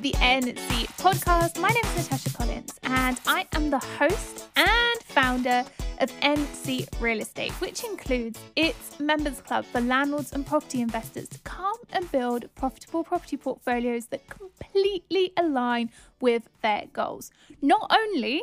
the 0.00 0.12
NC 0.12 0.84
podcast. 0.98 1.58
My 1.58 1.68
name 1.68 1.84
is 1.84 2.10
Natasha 2.10 2.28
Collins, 2.36 2.78
and 2.82 3.18
I 3.26 3.46
am 3.52 3.70
the 3.70 3.78
host 3.78 4.46
and 4.54 5.02
founder 5.04 5.64
of 6.00 6.10
NC 6.20 7.00
Real 7.00 7.20
Estate, 7.20 7.52
which 7.62 7.82
includes 7.82 8.38
its 8.56 9.00
members 9.00 9.40
club 9.40 9.64
for 9.64 9.80
landlords 9.80 10.32
and 10.32 10.44
property 10.46 10.82
investors 10.82 11.30
to 11.30 11.38
come 11.40 11.78
and 11.94 12.12
build 12.12 12.44
profitable 12.56 13.04
property 13.04 13.38
portfolios 13.38 14.06
that 14.08 14.28
completely 14.28 15.32
align 15.38 15.90
with 16.20 16.46
their 16.60 16.84
goals. 16.92 17.30
Not 17.62 17.90
only 17.90 18.42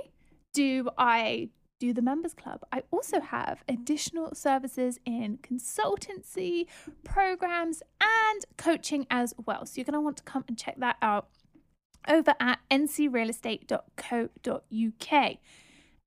do 0.54 0.90
I 0.98 1.50
do 1.80 1.94
the 1.94 2.02
members 2.02 2.34
club. 2.34 2.62
I 2.72 2.82
also 2.92 3.20
have 3.20 3.64
additional 3.68 4.34
services 4.34 5.00
in 5.06 5.38
consultancy, 5.40 6.68
programs, 7.04 7.84
and 8.00 8.46
coaching 8.58 9.06
as 9.12 9.34
well. 9.46 9.66
So 9.66 9.74
you're 9.76 9.86
going 9.86 9.94
to 9.94 10.00
want 10.00 10.18
to 10.18 10.24
come 10.24 10.46
and 10.48 10.58
check 10.58 10.78
that 10.80 10.96
out 11.02 11.28
over 12.08 12.34
at 12.40 12.60
ncrealestate.co.uk. 12.70 15.38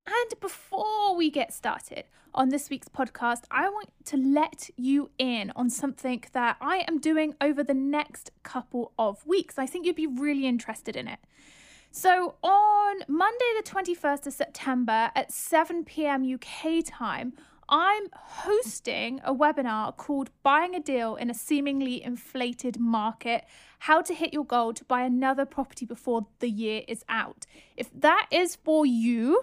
And 0.07 0.39
before 0.39 1.15
we 1.15 1.29
get 1.29 1.53
started 1.53 2.05
on 2.33 2.49
this 2.49 2.69
week's 2.69 2.87
podcast, 2.87 3.43
I 3.51 3.69
want 3.69 3.91
to 4.05 4.17
let 4.17 4.69
you 4.77 5.09
in 5.17 5.51
on 5.55 5.69
something 5.69 6.23
that 6.31 6.57
I 6.61 6.85
am 6.87 6.99
doing 6.99 7.35
over 7.41 7.63
the 7.63 7.73
next 7.73 8.31
couple 8.43 8.93
of 8.97 9.25
weeks. 9.25 9.57
I 9.57 9.65
think 9.65 9.85
you'd 9.85 9.95
be 9.95 10.07
really 10.07 10.47
interested 10.47 10.95
in 10.95 11.07
it. 11.07 11.19
So 11.91 12.35
on 12.43 12.95
Monday, 13.07 13.45
the 13.57 13.63
21st 13.63 14.27
of 14.27 14.33
September 14.33 15.11
at 15.15 15.31
7 15.31 15.83
pm 15.83 16.31
UK 16.31 16.83
time, 16.85 17.33
I'm 17.69 18.07
hosting 18.13 19.19
a 19.25 19.35
webinar 19.35 19.97
called 19.97 20.29
Buying 20.41 20.73
a 20.73 20.79
Deal 20.79 21.17
in 21.17 21.29
a 21.29 21.33
Seemingly 21.33 22.01
Inflated 22.01 22.79
Market 22.79 23.43
How 23.79 24.01
to 24.01 24.13
Hit 24.13 24.33
Your 24.33 24.45
Goal 24.45 24.73
to 24.73 24.85
Buy 24.85 25.01
Another 25.01 25.45
Property 25.45 25.85
Before 25.85 26.27
the 26.39 26.49
Year 26.49 26.83
is 26.87 27.03
Out. 27.09 27.45
If 27.75 27.89
that 27.93 28.27
is 28.31 28.55
for 28.55 28.85
you 28.85 29.41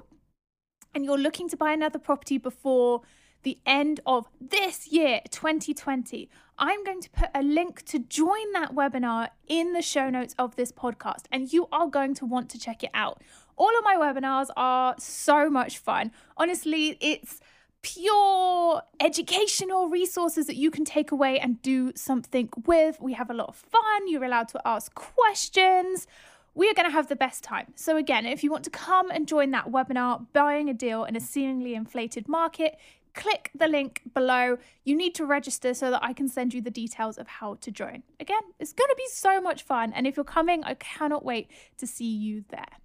and 0.94 1.04
you're 1.04 1.18
looking 1.18 1.50
to 1.50 1.56
buy 1.58 1.72
another 1.72 1.98
property 1.98 2.38
before 2.38 3.02
the 3.42 3.58
end 3.66 4.00
of 4.06 4.27
this 4.40 4.88
year, 4.88 5.20
2020, 5.30 6.30
I'm 6.56 6.82
going 6.82 7.02
to 7.02 7.10
put 7.10 7.28
a 7.34 7.42
link 7.42 7.84
to 7.86 7.98
join 7.98 8.52
that 8.54 8.74
webinar 8.74 9.28
in 9.46 9.74
the 9.74 9.82
show 9.82 10.08
notes 10.08 10.34
of 10.38 10.56
this 10.56 10.72
podcast, 10.72 11.24
and 11.30 11.52
you 11.52 11.68
are 11.70 11.88
going 11.88 12.14
to 12.14 12.24
want 12.24 12.48
to 12.50 12.58
check 12.58 12.82
it 12.82 12.90
out. 12.94 13.20
All 13.56 13.77
of 13.77 13.84
my 13.84 13.96
webinars 13.96 14.48
are 14.56 14.94
so 14.98 15.50
much 15.50 15.77
fun. 15.77 16.10
Honestly, 16.38 16.96
it's 17.00 17.40
pure 17.84 18.82
educational 18.98 19.88
resources 19.88 20.46
that 20.46 20.56
you 20.56 20.70
can 20.70 20.84
take 20.84 21.12
away 21.12 21.38
and 21.38 21.62
do 21.62 21.92
something 21.94 22.48
with. 22.66 23.00
We 23.00 23.12
have 23.12 23.30
a 23.30 23.34
lot 23.34 23.48
of 23.50 23.56
fun. 23.56 24.08
You're 24.08 24.24
allowed 24.24 24.48
to 24.48 24.60
ask 24.64 24.92
questions 24.94 26.08
we 26.55 26.68
are 26.70 26.74
going 26.74 26.86
to 26.86 26.92
have 26.92 27.08
the 27.08 27.16
best 27.16 27.42
time. 27.42 27.72
So, 27.74 27.96
again, 27.96 28.27
if 28.27 28.44
you 28.44 28.50
want 28.50 28.64
to 28.64 28.70
come 28.70 29.10
and 29.10 29.27
join 29.27 29.50
that 29.50 29.70
webinar, 29.70 30.27
Buying 30.32 30.68
a 30.68 30.74
Deal 30.74 31.05
in 31.05 31.16
a 31.16 31.20
Seemingly 31.20 31.74
Inflated 31.74 32.28
Market, 32.28 32.78
click 33.12 33.50
the 33.55 33.66
link 33.66 34.02
below. 34.14 34.58
You 34.84 34.96
need 34.96 35.14
to 35.16 35.27
register 35.27 35.74
so 35.74 35.90
that 35.90 36.02
I 36.02 36.12
can 36.12 36.28
send 36.28 36.55
you 36.55 36.60
the 36.60 36.70
details 36.70 37.18
of 37.18 37.27
how 37.27 37.55
to 37.56 37.70
join. 37.70 38.02
Again, 38.20 38.42
it's 38.60 38.72
going 38.72 38.88
to 38.88 38.96
be 38.96 39.06
so 39.10 39.40
much 39.40 39.62
fun. 39.62 39.92
And 39.92 40.06
if 40.06 40.16
you're 40.16 40.24
coming, 40.24 40.62
I 40.64 40.74
cannot 40.74 41.24
wait 41.24 41.50
to 41.78 41.86
see 41.86 42.12
you 42.12 42.44
there. 42.50 42.78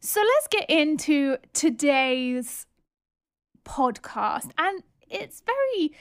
So 0.00 0.20
let's 0.20 0.48
get 0.48 0.70
into 0.70 1.36
today's 1.52 2.66
podcast. 3.66 4.50
And 4.56 4.82
it's 5.08 5.42
very 5.44 5.92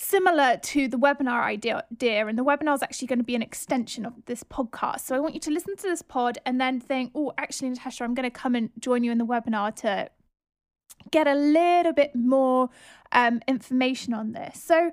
similar 0.00 0.56
to 0.56 0.88
the 0.88 0.96
webinar 0.96 1.42
idea, 1.42 1.84
and 2.00 2.38
the 2.38 2.44
webinar 2.44 2.74
is 2.74 2.82
actually 2.82 3.06
going 3.06 3.18
to 3.18 3.24
be 3.24 3.34
an 3.34 3.42
extension 3.42 4.06
of 4.06 4.14
this 4.24 4.42
podcast. 4.42 5.00
So 5.00 5.14
I 5.14 5.20
want 5.20 5.34
you 5.34 5.40
to 5.40 5.50
listen 5.50 5.76
to 5.76 5.82
this 5.82 6.00
pod 6.00 6.38
and 6.46 6.60
then 6.60 6.80
think, 6.80 7.12
oh, 7.14 7.32
actually, 7.36 7.68
Natasha, 7.68 8.04
I'm 8.04 8.14
going 8.14 8.28
to 8.28 8.30
come 8.30 8.54
and 8.54 8.70
join 8.78 9.04
you 9.04 9.12
in 9.12 9.18
the 9.18 9.26
webinar 9.26 9.74
to 9.76 10.10
get 11.10 11.26
a 11.26 11.34
little 11.34 11.92
bit 11.92 12.14
more 12.14 12.70
um, 13.12 13.40
information 13.46 14.14
on 14.14 14.32
this. 14.32 14.62
So, 14.62 14.90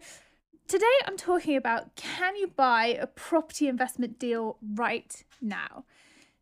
today 0.67 0.85
I'm 1.05 1.17
talking 1.17 1.55
about 1.55 1.95
can 1.95 2.35
you 2.35 2.47
buy 2.47 2.88
a 2.88 3.07
property 3.07 3.69
investment 3.69 4.19
deal 4.19 4.57
right 4.75 5.23
now? 5.41 5.85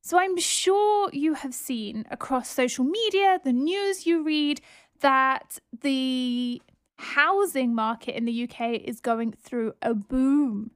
So, 0.02 0.18
I'm 0.18 0.38
sure 0.38 1.10
you 1.14 1.36
have 1.36 1.54
seen 1.54 2.06
across 2.10 2.50
social 2.50 2.86
media, 2.86 3.40
the 3.44 3.54
news 3.54 4.08
you 4.08 4.24
read, 4.24 4.62
that 5.02 5.60
the 5.82 6.62
housing 6.98 7.76
market 7.76 8.16
in 8.16 8.26
the 8.26 8.44
UK 8.44 8.82
is 8.84 9.02
going 9.02 9.32
through 9.34 9.74
a 9.82 9.94
boom. 9.94 10.72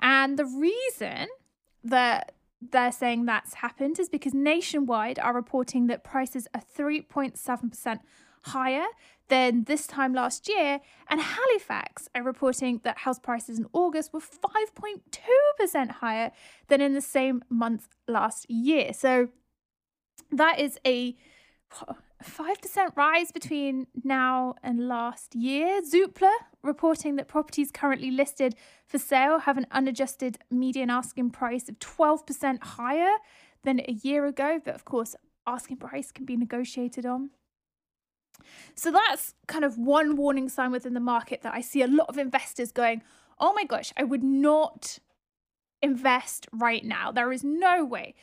And 0.00 0.38
the 0.38 0.46
reason 0.46 1.28
that 1.82 2.32
they're 2.60 2.92
saying 2.92 3.26
that's 3.26 3.54
happened 3.54 3.98
is 3.98 4.08
because 4.08 4.32
Nationwide 4.32 5.18
are 5.18 5.34
reporting 5.34 5.86
that 5.88 6.04
prices 6.04 6.46
are 6.54 6.62
3.7% 6.76 7.98
higher 8.42 8.86
than 9.28 9.64
this 9.64 9.86
time 9.86 10.12
last 10.12 10.48
year, 10.48 10.80
and 11.08 11.20
Halifax 11.20 12.08
are 12.14 12.22
reporting 12.22 12.80
that 12.84 12.98
house 12.98 13.18
prices 13.18 13.58
in 13.58 13.66
August 13.72 14.12
were 14.12 14.20
5.2% 14.20 15.90
higher 15.90 16.30
than 16.68 16.82
in 16.82 16.92
the 16.92 17.00
same 17.00 17.42
month 17.48 17.88
last 18.06 18.48
year. 18.50 18.92
So 18.92 19.28
that 20.30 20.60
is 20.60 20.78
a 20.86 21.16
5% 22.26 22.96
rise 22.96 23.32
between 23.32 23.86
now 24.02 24.54
and 24.62 24.88
last 24.88 25.34
year. 25.34 25.80
Zoopla 25.82 26.32
reporting 26.62 27.16
that 27.16 27.28
properties 27.28 27.70
currently 27.70 28.10
listed 28.10 28.54
for 28.86 28.98
sale 28.98 29.40
have 29.40 29.58
an 29.58 29.66
unadjusted 29.70 30.38
median 30.50 30.90
asking 30.90 31.30
price 31.30 31.68
of 31.68 31.78
12% 31.78 32.62
higher 32.62 33.16
than 33.62 33.80
a 33.80 33.92
year 33.92 34.26
ago, 34.26 34.60
but 34.64 34.74
of 34.74 34.84
course, 34.84 35.14
asking 35.46 35.76
price 35.76 36.10
can 36.10 36.24
be 36.24 36.36
negotiated 36.36 37.04
on. 37.06 37.30
So 38.74 38.90
that's 38.90 39.34
kind 39.46 39.64
of 39.64 39.78
one 39.78 40.16
warning 40.16 40.48
sign 40.48 40.70
within 40.70 40.94
the 40.94 41.00
market 41.00 41.42
that 41.42 41.54
I 41.54 41.60
see 41.60 41.82
a 41.82 41.86
lot 41.86 42.08
of 42.08 42.18
investors 42.18 42.72
going, 42.72 43.02
oh 43.38 43.52
my 43.52 43.64
gosh, 43.64 43.92
I 43.96 44.04
would 44.04 44.24
not 44.24 44.98
invest 45.82 46.46
right 46.52 46.84
now. 46.84 47.12
There 47.12 47.32
is 47.32 47.44
no 47.44 47.84
way. 47.84 48.14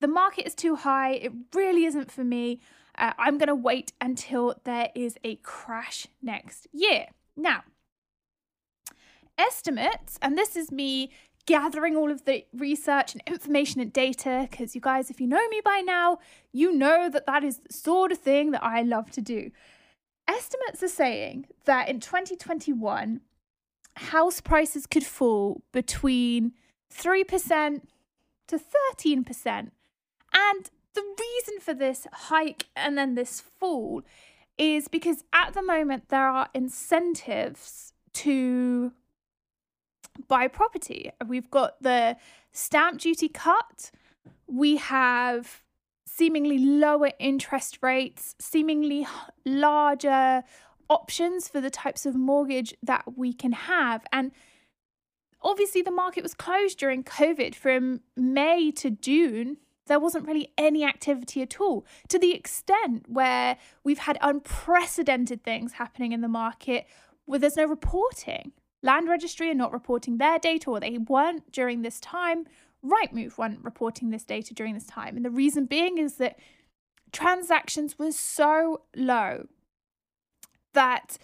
The 0.00 0.08
market 0.08 0.46
is 0.46 0.54
too 0.54 0.76
high. 0.76 1.12
It 1.12 1.32
really 1.54 1.84
isn't 1.84 2.10
for 2.12 2.24
me. 2.24 2.60
Uh, 2.96 3.12
I'm 3.18 3.38
going 3.38 3.48
to 3.48 3.54
wait 3.54 3.92
until 4.00 4.54
there 4.64 4.90
is 4.94 5.16
a 5.24 5.36
crash 5.36 6.06
next 6.22 6.66
year. 6.72 7.06
Now, 7.36 7.64
estimates, 9.36 10.18
and 10.22 10.38
this 10.38 10.56
is 10.56 10.70
me 10.70 11.10
gathering 11.46 11.96
all 11.96 12.10
of 12.10 12.24
the 12.24 12.44
research 12.54 13.12
and 13.12 13.22
information 13.26 13.80
and 13.80 13.92
data 13.92 14.48
because 14.50 14.74
you 14.74 14.80
guys 14.80 15.10
if 15.10 15.20
you 15.20 15.26
know 15.26 15.46
me 15.48 15.60
by 15.62 15.82
now 15.84 16.18
you 16.52 16.72
know 16.72 17.10
that 17.10 17.26
that 17.26 17.44
is 17.44 17.58
the 17.58 17.72
sort 17.72 18.10
of 18.10 18.16
thing 18.16 18.50
that 18.50 18.64
i 18.64 18.80
love 18.80 19.10
to 19.10 19.20
do 19.20 19.50
estimates 20.26 20.82
are 20.82 20.88
saying 20.88 21.44
that 21.66 21.86
in 21.86 22.00
2021 22.00 23.20
house 23.96 24.40
prices 24.40 24.86
could 24.86 25.04
fall 25.04 25.62
between 25.70 26.52
3% 26.92 27.82
to 28.46 28.60
13% 28.96 29.70
and 30.32 30.70
the 30.94 31.02
reason 31.02 31.60
for 31.60 31.74
this 31.74 32.06
hike 32.12 32.66
and 32.76 32.96
then 32.96 33.14
this 33.14 33.40
fall 33.40 34.02
is 34.56 34.88
because 34.88 35.24
at 35.32 35.54
the 35.54 35.62
moment 35.62 36.08
there 36.08 36.28
are 36.28 36.48
incentives 36.54 37.92
to 38.12 38.92
buy 40.28 40.48
property. 40.48 41.10
We've 41.26 41.50
got 41.50 41.82
the 41.82 42.16
stamp 42.52 43.00
duty 43.00 43.28
cut, 43.28 43.90
we 44.46 44.76
have 44.76 45.62
seemingly 46.06 46.58
lower 46.58 47.10
interest 47.18 47.78
rates, 47.82 48.36
seemingly 48.38 49.06
larger 49.44 50.44
options 50.88 51.48
for 51.48 51.60
the 51.60 51.70
types 51.70 52.06
of 52.06 52.14
mortgage 52.14 52.74
that 52.82 53.16
we 53.16 53.32
can 53.32 53.52
have. 53.52 54.04
And 54.12 54.30
obviously, 55.42 55.82
the 55.82 55.90
market 55.90 56.22
was 56.22 56.34
closed 56.34 56.78
during 56.78 57.02
COVID 57.02 57.54
from 57.54 58.00
May 58.16 58.70
to 58.72 58.90
June. 58.90 59.56
There 59.86 60.00
wasn't 60.00 60.26
really 60.26 60.52
any 60.56 60.84
activity 60.84 61.42
at 61.42 61.60
all, 61.60 61.84
to 62.08 62.18
the 62.18 62.32
extent 62.32 63.04
where 63.08 63.58
we've 63.82 63.98
had 63.98 64.18
unprecedented 64.20 65.42
things 65.42 65.74
happening 65.74 66.12
in 66.12 66.20
the 66.20 66.28
market 66.28 66.86
where 67.26 67.38
there's 67.38 67.56
no 67.56 67.66
reporting. 67.66 68.52
Land 68.82 69.08
Registry 69.08 69.50
are 69.50 69.54
not 69.54 69.72
reporting 69.72 70.18
their 70.18 70.38
data, 70.38 70.70
or 70.70 70.80
they 70.80 70.98
weren't 70.98 71.50
during 71.52 71.82
this 71.82 72.00
time. 72.00 72.46
Rightmove 72.84 73.38
weren't 73.38 73.64
reporting 73.64 74.10
this 74.10 74.24
data 74.24 74.52
during 74.52 74.74
this 74.74 74.86
time. 74.86 75.16
And 75.16 75.24
the 75.24 75.30
reason 75.30 75.64
being 75.64 75.96
is 75.96 76.16
that 76.16 76.38
transactions 77.12 77.98
were 77.98 78.12
so 78.12 78.82
low 78.94 79.46
that 80.74 81.16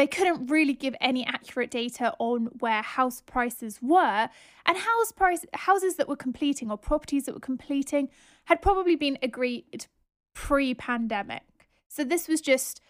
they 0.00 0.06
couldn't 0.06 0.46
really 0.46 0.72
give 0.72 0.94
any 1.00 1.24
accurate 1.26 1.70
data 1.70 2.14
on 2.18 2.46
where 2.58 2.82
house 2.82 3.20
prices 3.20 3.78
were 3.82 4.28
and 4.66 4.78
house 4.78 5.12
price 5.12 5.44
houses 5.54 5.96
that 5.96 6.08
were 6.08 6.16
completing 6.16 6.70
or 6.70 6.78
properties 6.78 7.26
that 7.26 7.34
were 7.34 7.40
completing 7.40 8.08
had 8.46 8.62
probably 8.62 8.96
been 8.96 9.18
agreed 9.22 9.86
pre-pandemic 10.34 11.42
so 11.88 12.04
this 12.04 12.28
was 12.28 12.40
just 12.40 12.80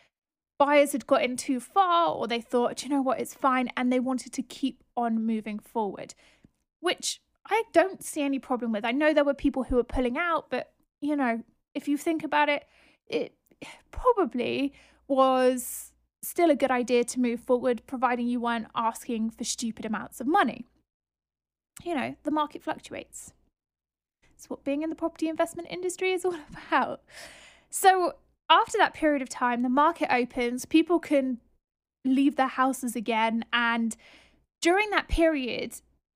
buyers 0.61 0.93
had 0.93 1.07
gotten 1.07 1.39
too 1.39 1.59
far 1.59 2.15
or 2.15 2.29
they 2.29 2.43
thought, 2.43 2.83
you 2.83 2.91
know 2.91 3.01
what, 3.01 3.19
it's 3.19 3.33
fine, 3.33 3.71
and 3.79 3.91
they 3.91 3.99
wanted 3.99 4.31
to 4.35 4.43
keep 4.43 4.85
on 4.95 5.25
moving 5.25 5.59
forward, 5.59 6.15
which 6.81 7.23
I 7.47 7.63
don't 7.73 8.05
see 8.05 8.21
any 8.21 8.39
problem 8.39 8.71
with. 8.71 8.85
I 8.85 8.93
know 8.93 9.15
there 9.15 9.25
were 9.25 9.33
people 9.33 9.65
who 9.65 9.77
were 9.77 9.85
pulling 9.85 10.19
out, 10.19 10.51
but 10.51 10.71
you 11.01 11.17
know, 11.17 11.43
if 11.75 11.89
you 11.89 11.97
think 11.97 12.23
about 12.23 12.51
it, 12.51 12.67
it 13.07 13.35
probably 13.91 14.75
was 15.09 15.90
still 16.23 16.51
a 16.51 16.57
good 16.57 16.71
idea 16.71 17.05
to 17.05 17.21
move 17.21 17.41
forward, 17.41 17.83
providing 17.87 18.27
you 18.27 18.41
weren't 18.41 18.69
asking 18.75 19.31
for 19.31 19.45
stupid 19.45 19.85
amounts 19.85 20.21
of 20.21 20.27
money. 20.27 20.67
You 21.83 21.95
know, 21.95 22.15
the 22.25 22.31
market 22.31 22.63
fluctuates. 22.63 23.33
It's 24.35 24.49
what 24.51 24.65
being 24.65 24.83
in 24.83 24.91
the 24.91 24.97
property 24.97 25.29
investment 25.29 25.69
industry 25.71 26.13
is 26.13 26.25
all 26.25 26.37
about. 26.69 27.03
So, 27.71 28.15
after 28.49 28.79
that 28.79 28.95
period 28.95 29.23
of 29.23 29.29
time, 29.29 29.63
the 29.63 29.69
market 29.69 30.13
opens, 30.13 30.65
people 30.65 30.99
can 30.99 31.39
leave 32.05 32.37
their 32.37 32.49
houses 32.49 32.97
again. 32.97 33.45
And 33.53 33.97
during 34.61 34.91
that 34.91 35.09
period, 35.09 35.75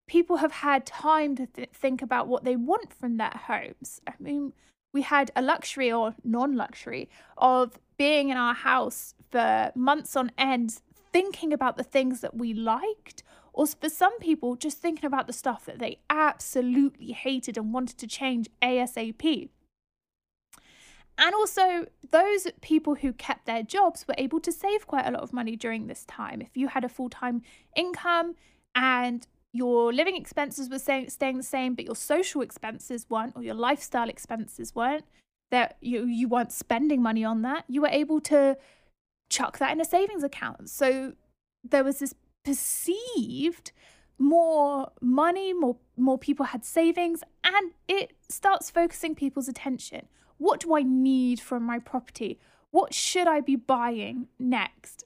people 0.08 0.38
have 0.38 0.52
had 0.52 0.84
time 0.84 1.36
to 1.36 1.46
th- 1.46 1.70
think 1.72 2.02
about 2.02 2.26
what 2.26 2.44
they 2.44 2.56
want 2.56 2.92
from 2.92 3.16
their 3.16 3.40
homes. 3.46 4.00
I 4.06 4.14
mean, 4.18 4.52
we 4.94 5.02
had 5.02 5.30
a 5.36 5.42
luxury 5.42 5.92
or 5.92 6.14
non 6.24 6.56
luxury 6.56 7.10
of 7.36 7.78
being 7.98 8.30
in 8.30 8.38
our 8.38 8.54
house 8.54 9.14
for 9.30 9.72
months 9.74 10.16
on 10.16 10.30
end, 10.38 10.80
thinking 11.12 11.52
about 11.52 11.76
the 11.76 11.82
things 11.82 12.20
that 12.20 12.36
we 12.36 12.54
liked, 12.54 13.22
or 13.52 13.66
for 13.66 13.90
some 13.90 14.18
people, 14.20 14.56
just 14.56 14.78
thinking 14.78 15.04
about 15.04 15.26
the 15.26 15.32
stuff 15.32 15.66
that 15.66 15.80
they 15.80 15.98
absolutely 16.08 17.12
hated 17.12 17.58
and 17.58 17.74
wanted 17.74 17.98
to 17.98 18.06
change 18.06 18.48
ASAP. 18.62 19.50
And 21.18 21.34
also, 21.34 21.86
those 22.10 22.48
people 22.60 22.96
who 22.96 23.12
kept 23.12 23.46
their 23.46 23.62
jobs 23.62 24.06
were 24.08 24.16
able 24.18 24.40
to 24.40 24.50
save 24.50 24.86
quite 24.86 25.06
a 25.06 25.10
lot 25.10 25.22
of 25.22 25.32
money 25.32 25.56
during 25.56 25.86
this 25.86 26.04
time. 26.04 26.40
If 26.40 26.56
you 26.56 26.68
had 26.68 26.84
a 26.84 26.88
full 26.88 27.10
time 27.10 27.42
income 27.76 28.34
and 28.74 29.26
your 29.54 29.92
living 29.92 30.16
expenses 30.16 30.68
were 30.68 30.80
staying, 30.80 31.06
the 31.36 31.42
same, 31.42 31.76
but 31.76 31.84
your 31.84 31.94
social 31.94 32.42
expenses 32.42 33.06
weren't, 33.08 33.34
or 33.36 33.42
your 33.42 33.54
lifestyle 33.54 34.08
expenses 34.08 34.74
weren't, 34.74 35.04
that 35.52 35.76
you, 35.80 36.06
you 36.06 36.26
weren't 36.26 36.50
spending 36.50 37.00
money 37.00 37.24
on 37.24 37.42
that, 37.42 37.64
you 37.68 37.80
were 37.80 37.88
able 37.88 38.20
to 38.20 38.58
chuck 39.30 39.58
that 39.58 39.70
in 39.70 39.80
a 39.80 39.84
savings 39.84 40.24
account. 40.24 40.68
So 40.68 41.12
there 41.62 41.84
was 41.84 42.00
this 42.00 42.16
perceived 42.44 43.70
more 44.18 44.90
money, 45.00 45.52
more 45.52 45.76
more 45.96 46.18
people 46.18 46.46
had 46.46 46.64
savings, 46.64 47.22
and 47.44 47.70
it 47.86 48.12
starts 48.28 48.70
focusing 48.70 49.14
people's 49.14 49.48
attention. 49.48 50.08
What 50.38 50.60
do 50.60 50.74
I 50.76 50.82
need 50.82 51.38
from 51.38 51.62
my 51.62 51.78
property? 51.78 52.40
What 52.72 52.92
should 52.92 53.28
I 53.28 53.40
be 53.40 53.54
buying 53.54 54.26
next? 54.36 55.04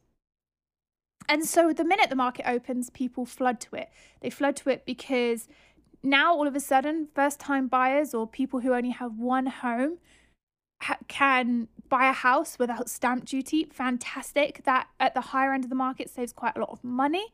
And 1.29 1.45
so 1.45 1.73
the 1.73 1.85
minute 1.85 2.09
the 2.09 2.17
market 2.17 2.49
opens, 2.49 2.91
people 2.91 3.27
flood 3.27 3.61
to 3.61 3.77
it. 3.77 3.91
They 4.21 4.31
flood 4.31 4.57
to 4.57 4.71
it 4.71 4.87
because 4.87 5.47
now 6.03 6.33
all 6.33 6.47
of 6.47 6.57
a 6.57 6.61
sudden, 6.61 7.09
first 7.15 7.39
time 7.39 7.69
buyers 7.69 8.15
or 8.15 8.27
people 8.27 8.61
who 8.61 8.73
only 8.73 8.91
have 8.91 9.19
one 9.19 9.47
home 9.47 9.99
ha- 10.81 10.99
can 11.09 11.69
buy 11.89 12.09
a 12.09 12.13
house 12.13 12.59
without 12.59 12.89
stamp 12.89 13.27
duty. 13.27 13.69
Fantastic. 13.71 14.65
That 14.65 14.89
at 14.99 15.15
the 15.15 15.21
higher 15.21 15.53
end 15.53 15.65
of 15.65 15.71
the 15.71 15.77
market 15.77 16.09
saves 16.09 16.33
quite 16.33 16.57
a 16.57 16.61
lot 16.61 16.71
of 16.71 16.83
money. 16.83 17.27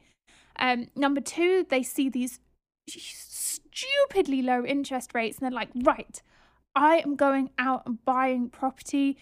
Um, 0.59 0.89
number 0.97 1.21
two, 1.21 1.67
they 1.69 1.83
see 1.83 2.09
these 2.09 2.41
stupidly 2.89 4.43
low 4.43 4.65
interest 4.65 5.15
rates 5.15 5.39
and 5.39 5.45
they're 5.45 5.59
like, 5.59 5.71
right, 5.75 6.21
I 6.75 6.97
am 6.99 7.17
going 7.17 7.51
out 7.59 7.83
and 7.87 8.05
buying 8.05 8.49
property. 8.49 9.19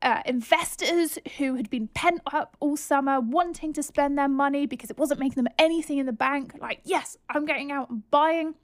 Uh, 0.00 0.22
investors 0.26 1.18
who 1.38 1.56
had 1.56 1.68
been 1.68 1.88
pent 1.88 2.20
up 2.32 2.56
all 2.60 2.76
summer 2.76 3.18
wanting 3.18 3.72
to 3.72 3.82
spend 3.82 4.16
their 4.16 4.28
money 4.28 4.64
because 4.64 4.90
it 4.90 4.98
wasn't 4.98 5.18
making 5.18 5.42
them 5.42 5.52
anything 5.58 5.98
in 5.98 6.06
the 6.06 6.12
bank. 6.12 6.54
Like, 6.60 6.80
yes, 6.84 7.16
I'm 7.28 7.44
getting 7.44 7.72
out 7.72 7.90
and 7.90 8.08
buying. 8.10 8.54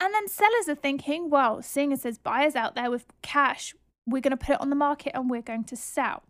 And 0.00 0.14
then 0.14 0.28
sellers 0.28 0.68
are 0.68 0.74
thinking, 0.74 1.30
well, 1.30 1.62
seeing 1.62 1.92
as 1.92 2.02
there's 2.02 2.16
buyers 2.16 2.54
out 2.54 2.74
there 2.74 2.90
with 2.90 3.06
cash, 3.22 3.74
we're 4.06 4.22
going 4.22 4.30
to 4.30 4.36
put 4.36 4.54
it 4.54 4.60
on 4.60 4.70
the 4.70 4.76
market 4.76 5.12
and 5.14 5.28
we're 5.28 5.42
going 5.42 5.64
to 5.64 5.76
sell. 5.76 6.22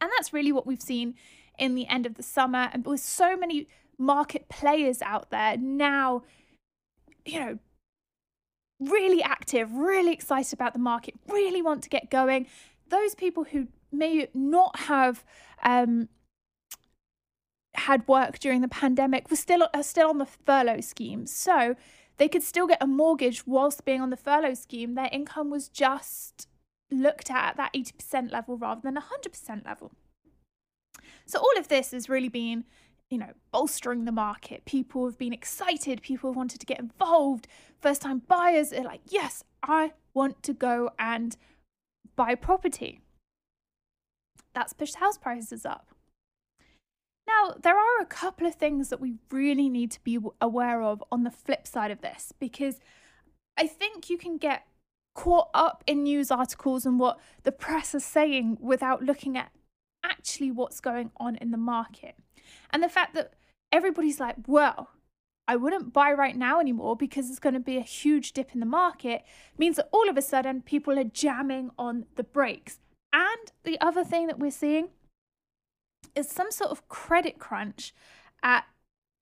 And 0.00 0.10
that's 0.16 0.32
really 0.32 0.52
what 0.52 0.66
we've 0.66 0.80
seen 0.80 1.14
in 1.58 1.74
the 1.74 1.86
end 1.86 2.06
of 2.06 2.14
the 2.14 2.22
summer. 2.22 2.70
And 2.72 2.86
with 2.86 3.00
so 3.00 3.36
many 3.36 3.68
market 3.98 4.48
players 4.48 5.02
out 5.02 5.30
there 5.30 5.56
now, 5.58 6.22
you 7.26 7.38
know, 7.38 7.58
really 8.80 9.22
active, 9.22 9.72
really 9.72 10.12
excited 10.12 10.52
about 10.52 10.72
the 10.72 10.78
market, 10.78 11.14
really 11.28 11.62
want 11.62 11.82
to 11.82 11.88
get 11.88 12.10
going. 12.10 12.46
Those 12.88 13.14
people 13.14 13.44
who 13.44 13.68
may 13.92 14.28
not 14.34 14.80
have 14.80 15.24
um, 15.62 16.08
had 17.74 18.06
work 18.08 18.38
during 18.38 18.62
the 18.62 18.68
pandemic 18.68 19.30
were 19.30 19.36
still 19.36 19.68
are 19.72 19.82
still 19.82 20.08
on 20.08 20.18
the 20.18 20.26
furlough 20.26 20.80
scheme, 20.80 21.26
so 21.26 21.76
they 22.16 22.28
could 22.28 22.42
still 22.42 22.66
get 22.66 22.78
a 22.80 22.86
mortgage 22.86 23.46
whilst 23.46 23.84
being 23.84 24.00
on 24.00 24.10
the 24.10 24.16
furlough 24.16 24.54
scheme. 24.54 24.94
Their 24.94 25.10
income 25.12 25.50
was 25.50 25.68
just 25.68 26.48
looked 26.90 27.30
at 27.30 27.50
at 27.50 27.56
that 27.56 27.72
80% 27.72 28.32
level 28.32 28.56
rather 28.56 28.80
than 28.82 28.96
100% 28.96 29.64
level. 29.64 29.92
So 31.24 31.38
all 31.38 31.56
of 31.56 31.68
this 31.68 31.92
has 31.92 32.08
really 32.08 32.28
been 32.28 32.64
you 33.10 33.18
know, 33.18 33.32
bolstering 33.50 34.04
the 34.04 34.12
market. 34.12 34.64
People 34.64 35.04
have 35.04 35.18
been 35.18 35.32
excited. 35.32 36.00
People 36.00 36.30
have 36.30 36.36
wanted 36.36 36.60
to 36.60 36.66
get 36.66 36.78
involved. 36.78 37.48
First 37.80 38.02
time 38.02 38.22
buyers 38.28 38.72
are 38.72 38.84
like, 38.84 39.00
yes, 39.08 39.42
I 39.62 39.92
want 40.14 40.42
to 40.44 40.54
go 40.54 40.90
and 40.98 41.36
buy 42.14 42.36
property. 42.36 43.00
That's 44.54 44.72
pushed 44.72 44.96
house 44.96 45.18
prices 45.18 45.66
up. 45.66 45.88
Now, 47.26 47.54
there 47.60 47.76
are 47.76 48.00
a 48.00 48.06
couple 48.06 48.46
of 48.46 48.54
things 48.54 48.88
that 48.88 49.00
we 49.00 49.14
really 49.30 49.68
need 49.68 49.90
to 49.92 50.02
be 50.02 50.18
aware 50.40 50.82
of 50.82 51.02
on 51.12 51.24
the 51.24 51.30
flip 51.30 51.66
side 51.66 51.90
of 51.90 52.00
this 52.00 52.32
because 52.38 52.80
I 53.56 53.66
think 53.66 54.08
you 54.08 54.18
can 54.18 54.36
get 54.36 54.66
caught 55.14 55.48
up 55.54 55.84
in 55.86 56.04
news 56.04 56.30
articles 56.30 56.86
and 56.86 56.98
what 56.98 57.18
the 57.42 57.52
press 57.52 57.94
is 57.94 58.04
saying 58.04 58.58
without 58.60 59.02
looking 59.02 59.36
at 59.36 59.50
actually 60.04 60.50
what's 60.50 60.80
going 60.80 61.10
on 61.18 61.36
in 61.36 61.50
the 61.50 61.56
market. 61.56 62.14
And 62.70 62.82
the 62.82 62.88
fact 62.88 63.14
that 63.14 63.34
everybody's 63.72 64.20
like, 64.20 64.36
well, 64.46 64.90
I 65.48 65.56
wouldn't 65.56 65.92
buy 65.92 66.12
right 66.12 66.36
now 66.36 66.60
anymore 66.60 66.96
because 66.96 67.28
it's 67.28 67.40
going 67.40 67.54
to 67.54 67.60
be 67.60 67.76
a 67.76 67.82
huge 67.82 68.32
dip 68.32 68.54
in 68.54 68.60
the 68.60 68.66
market 68.66 69.24
means 69.58 69.76
that 69.76 69.88
all 69.92 70.08
of 70.08 70.16
a 70.16 70.22
sudden 70.22 70.62
people 70.62 70.98
are 70.98 71.04
jamming 71.04 71.70
on 71.78 72.06
the 72.16 72.22
brakes. 72.22 72.78
And 73.12 73.52
the 73.64 73.80
other 73.80 74.04
thing 74.04 74.28
that 74.28 74.38
we're 74.38 74.52
seeing 74.52 74.90
is 76.14 76.28
some 76.28 76.50
sort 76.50 76.70
of 76.70 76.88
credit 76.88 77.38
crunch 77.38 77.92
at 78.42 78.64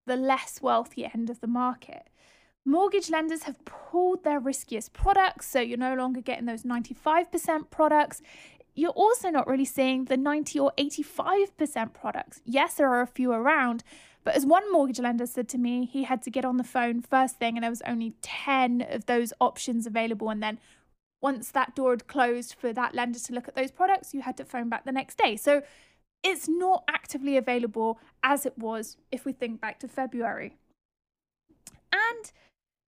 the 0.05 0.15
less 0.15 0.61
wealthy 0.61 1.05
end 1.05 1.29
of 1.29 1.41
the 1.41 1.47
market. 1.47 2.09
Mortgage 2.65 3.09
lenders 3.09 3.43
have 3.43 3.63
pulled 3.65 4.23
their 4.23 4.39
riskiest 4.39 4.93
products, 4.93 5.47
so 5.47 5.59
you're 5.59 5.77
no 5.77 5.95
longer 5.95 6.21
getting 6.21 6.45
those 6.45 6.63
95% 6.63 7.71
products 7.71 8.21
you're 8.79 8.91
also 8.91 9.29
not 9.29 9.47
really 9.47 9.65
seeing 9.65 10.05
the 10.05 10.17
90 10.17 10.59
or 10.59 10.71
85% 10.77 11.93
products. 11.93 12.41
Yes, 12.45 12.75
there 12.75 12.89
are 12.89 13.01
a 13.01 13.07
few 13.07 13.31
around, 13.31 13.83
but 14.23 14.35
as 14.35 14.45
one 14.45 14.71
mortgage 14.71 14.99
lender 14.99 15.25
said 15.25 15.49
to 15.49 15.57
me, 15.57 15.85
he 15.85 16.03
had 16.03 16.21
to 16.23 16.31
get 16.31 16.45
on 16.45 16.57
the 16.57 16.63
phone 16.63 17.01
first 17.01 17.37
thing 17.37 17.57
and 17.57 17.63
there 17.63 17.69
was 17.69 17.81
only 17.85 18.13
10 18.21 18.85
of 18.89 19.05
those 19.05 19.33
options 19.41 19.85
available. 19.85 20.29
And 20.29 20.41
then 20.41 20.59
once 21.21 21.51
that 21.51 21.75
door 21.75 21.91
had 21.91 22.07
closed 22.07 22.55
for 22.57 22.71
that 22.71 22.95
lender 22.95 23.19
to 23.19 23.33
look 23.33 23.47
at 23.47 23.55
those 23.55 23.71
products, 23.71 24.13
you 24.13 24.21
had 24.21 24.37
to 24.37 24.45
phone 24.45 24.69
back 24.69 24.85
the 24.85 24.91
next 24.91 25.17
day. 25.17 25.35
So 25.35 25.61
it's 26.23 26.47
not 26.47 26.83
actively 26.87 27.37
available 27.37 27.99
as 28.23 28.45
it 28.45 28.57
was 28.57 28.97
if 29.11 29.25
we 29.25 29.33
think 29.33 29.59
back 29.59 29.79
to 29.79 29.87
February. 29.87 30.57
And 31.91 32.31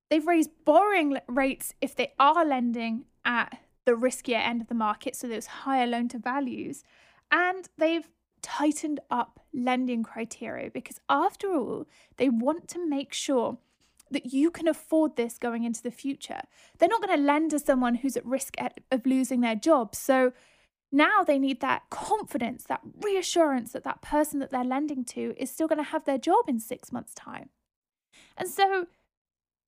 they've 0.10 0.25
raised 0.25 0.51
borrowing 0.63 1.17
rates 1.27 1.74
if 1.81 1.95
they 1.95 2.13
are 2.19 2.45
lending 2.45 3.05
at 3.25 3.57
the 3.85 3.93
riskier 3.93 4.39
end 4.39 4.61
of 4.61 4.67
the 4.67 4.75
market, 4.75 5.15
so 5.15 5.27
those 5.27 5.47
higher 5.47 5.88
loan 5.88 6.07
to 6.09 6.19
values. 6.19 6.83
And 7.31 7.69
they've 7.77 8.07
tightened 8.41 9.00
up 9.09 9.39
lending 9.53 10.03
criteria 10.03 10.69
because, 10.69 11.00
after 11.09 11.53
all, 11.53 11.88
they 12.17 12.29
want 12.29 12.67
to 12.69 12.88
make 12.88 13.13
sure 13.13 13.57
that 14.09 14.33
you 14.33 14.51
can 14.51 14.67
afford 14.67 15.15
this 15.15 15.38
going 15.38 15.63
into 15.63 15.81
the 15.81 15.91
future. 15.91 16.41
They're 16.77 16.89
not 16.89 17.01
going 17.01 17.17
to 17.17 17.23
lend 17.23 17.51
to 17.51 17.59
someone 17.59 17.95
who's 17.95 18.17
at 18.17 18.25
risk 18.25 18.55
of 18.91 19.05
losing 19.05 19.39
their 19.39 19.55
job. 19.55 19.95
So 19.95 20.33
now 20.91 21.23
they 21.23 21.39
need 21.39 21.61
that 21.61 21.83
confidence, 21.89 22.65
that 22.65 22.81
reassurance 23.01 23.71
that 23.71 23.85
that 23.85 24.01
person 24.01 24.39
that 24.39 24.51
they're 24.51 24.63
lending 24.63 25.05
to 25.05 25.33
is 25.38 25.50
still 25.50 25.67
going 25.67 25.77
to 25.77 25.91
have 25.91 26.03
their 26.03 26.17
job 26.17 26.50
in 26.50 26.59
six 26.59 26.91
months' 26.91 27.13
time. 27.13 27.50
And 28.38 28.50
so, 28.50 28.88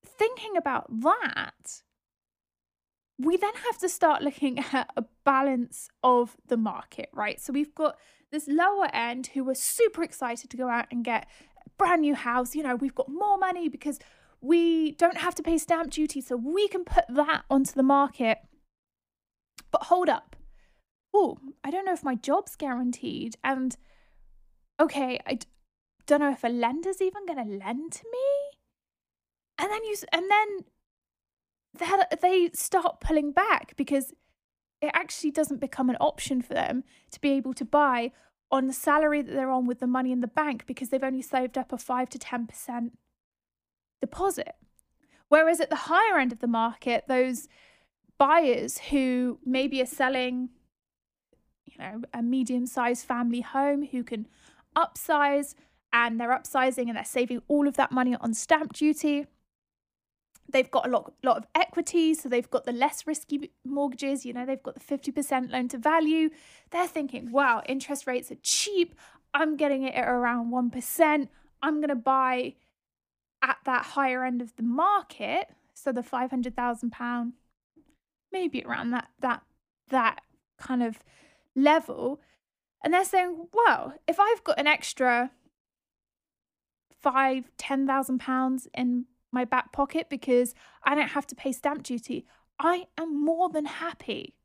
thinking 0.05 0.58
about 0.58 1.01
that, 1.01 1.84
we 3.20 3.38
then 3.38 3.53
have 3.65 3.77
to 3.79 3.89
start 3.89 4.22
looking 4.22 4.60
at 4.74 4.89
a 4.96 5.03
balance 5.24 5.89
of 6.03 6.36
the 6.48 6.58
market, 6.58 7.10
right? 7.13 7.39
So 7.39 7.53
we've 7.53 7.75
got 7.75 7.98
this 8.32 8.48
lower 8.48 8.88
end 8.93 9.27
who 9.27 9.48
are 9.50 9.55
super 9.55 10.03
excited 10.03 10.50
to 10.50 10.58
go 10.58 10.67
out 10.67 10.88
and 10.91 11.03
get 11.05 11.27
a 11.65 11.70
brand 11.77 12.01
new 12.01 12.15
house. 12.15 12.55
You 12.55 12.63
know, 12.63 12.75
we've 12.75 12.96
got 12.96 13.10
more 13.10 13.38
money 13.38 13.70
because 13.70 14.00
we 14.41 14.91
don't 14.93 15.17
have 15.17 15.36
to 15.36 15.43
pay 15.43 15.58
stamp 15.58 15.91
duty, 15.91 16.20
so 16.20 16.36
we 16.36 16.67
can 16.67 16.84
put 16.84 17.05
that 17.10 17.43
onto 17.50 17.74
the 17.74 17.84
market. 17.84 18.39
But 19.72 19.84
hold 19.84 20.10
up. 20.10 20.36
Oh, 21.13 21.38
I 21.63 21.72
don't 21.72 21.86
know 21.86 21.93
if 21.93 22.03
my 22.03 22.15
job's 22.15 22.55
guaranteed. 22.55 23.36
And 23.43 23.77
okay, 24.79 25.20
I 25.25 25.39
don't 26.08 26.20
know 26.20 26.32
if 26.32 26.43
a 26.43 26.50
lender's 26.50 27.01
even 27.01 27.25
going 27.25 27.38
to 27.46 27.65
lend 27.65 27.91
to 27.93 28.03
me. 28.12 28.58
and 29.60 29.72
then 29.72 29.84
you 29.86 29.96
and 30.12 30.29
then 30.29 30.65
they 32.22 32.50
start 32.53 33.00
pulling 33.00 33.32
back 33.32 33.75
because 33.75 34.13
it 34.82 34.92
actually 34.94 35.32
doesn't 35.32 35.62
become 35.62 35.89
an 35.89 35.98
option 36.00 36.42
for 36.42 36.53
them 36.53 36.84
to 37.12 37.22
be 37.22 37.32
able 37.32 37.53
to 37.53 37.65
buy 37.65 38.12
on 38.51 38.68
the 38.68 38.74
salary 38.74 39.22
that 39.22 39.34
they're 39.34 39.50
on 39.50 39.65
with 39.65 39.80
the 39.80 39.88
money 39.88 40.12
in 40.12 40.22
the 40.22 40.27
bank 40.27 40.65
because 40.68 40.89
they've 40.89 41.03
only 41.03 41.22
saved 41.22 41.58
up 41.58 41.72
a 41.72 41.77
5 41.77 42.10
to 42.10 42.20
10% 42.20 42.92
deposit. 44.01 44.56
Whereas 45.30 45.60
at 45.60 45.70
the 45.70 45.75
higher 45.75 46.20
end 46.20 46.32
of 46.32 46.39
the 46.39 46.48
market, 46.48 47.06
those 47.08 47.48
buyers 48.20 48.77
who 48.89 49.39
maybe 49.44 49.82
are 49.82 49.88
selling 49.88 50.50
you 51.65 51.84
know 51.84 52.01
a 52.13 52.22
medium-sized 52.22 53.06
family 53.06 53.42
home 53.42 53.88
who 53.88 54.03
can 54.03 54.27
upsize 54.75 55.56
and 55.92 56.20
they're 56.20 56.30
upsizing 56.30 56.88
and 56.88 56.96
they're 56.96 57.06
saving 57.06 57.42
all 57.48 57.68
of 57.68 57.75
that 57.75 57.92
money 57.92 58.15
on 58.20 58.34
stamp 58.34 58.74
duty 58.74 59.25
they've 60.54 60.72
got 60.72 60.88
a 60.88 60.90
lot, 60.90 61.12
lot 61.24 61.38
of 61.38 61.46
equity, 61.54 62.14
so 62.14 62.30
they've 62.30 62.50
got 62.50 62.64
the 62.66 62.72
less 62.72 63.06
risky 63.06 63.52
mortgages, 63.66 64.26
you 64.26 64.34
know, 64.34 64.46
they've 64.46 64.64
got 64.64 64.76
the 64.76 64.98
50% 64.98 65.52
loan 65.52 65.68
to 65.70 65.78
value. 65.78 66.30
They're 66.72 66.88
thinking, 66.88 67.32
wow, 67.32 67.62
interest 67.66 68.08
rates 68.08 68.32
are 68.32 68.38
cheap. 68.42 68.96
I'm 69.34 69.58
getting 69.58 69.84
it 69.84 69.96
at 69.96 70.08
around 70.08 70.52
1%. 70.52 71.28
I'm 71.62 71.76
going 71.76 71.90
to 71.90 71.96
buy 71.96 72.56
at 73.42 73.58
that 73.66 73.84
higher 73.84 74.24
end 74.24 74.42
of 74.42 74.56
the 74.56 74.64
market, 74.64 75.50
so 75.74 75.92
the 75.92 76.04
500,000 76.04 76.92
pound 76.92 77.34
maybe 78.34 78.64
around 78.66 78.90
that 78.90 79.08
that 79.22 79.44
that 79.90 80.22
kind 80.58 80.84
of 80.84 80.98
level. 81.56 82.20
And 82.84 82.94
they're 82.94 83.06
saying, 83.06 83.48
well, 83.54 83.94
if 84.08 84.20
I've 84.20 84.44
got 84.44 84.60
an 84.60 84.68
extra 84.68 85.32
five, 87.02 87.50
ten 87.58 87.88
thousand 87.88 88.20
pounds 88.20 88.68
in 88.74 89.06
my 89.34 89.46
back 89.46 89.72
pocket 89.72 90.08
because 90.10 90.54
I 90.84 90.96
don't 90.96 91.10
have 91.10 91.28
to 91.28 91.36
pay 91.36 91.52
stamp 91.52 91.84
duty, 91.84 92.25
I 92.60 92.86
am 92.98 93.24
more 93.24 93.50
than 93.50 93.66
happy 93.66 94.36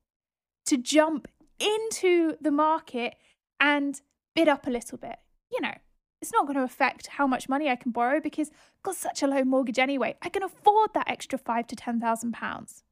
to 0.67 0.77
jump 0.77 1.29
into 1.59 2.37
the 2.41 2.51
market 2.51 3.15
and 3.61 4.01
bid 4.35 4.49
up 4.49 4.67
a 4.67 4.71
little 4.71 4.99
bit. 4.99 5.17
You 5.51 5.61
know, 5.61 5.75
it's 6.21 6.33
not 6.33 6.47
going 6.47 6.57
to 6.57 6.65
affect 6.65 7.09
how 7.09 7.27
much 7.27 7.49
money 7.49 7.69
I 7.69 7.77
can 7.77 7.93
borrow 7.93 8.21
because 8.21 8.49
I've 8.51 8.83
got 8.83 8.97
such 8.97 9.23
a 9.23 9.27
low 9.27 9.45
mortgage 9.45 9.79
anyway. 9.79 10.17
I 10.23 10.29
can 10.29 10.43
afford 10.43 10.91
that 10.95 11.09
extra 11.09 11.39
five 11.39 11.67
to 11.69 11.77
ten 11.77 12.01
thousand 12.01 12.33
pounds. 12.33 12.83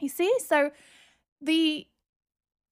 You 0.00 0.08
see, 0.08 0.32
so 0.44 0.70
the 1.40 1.86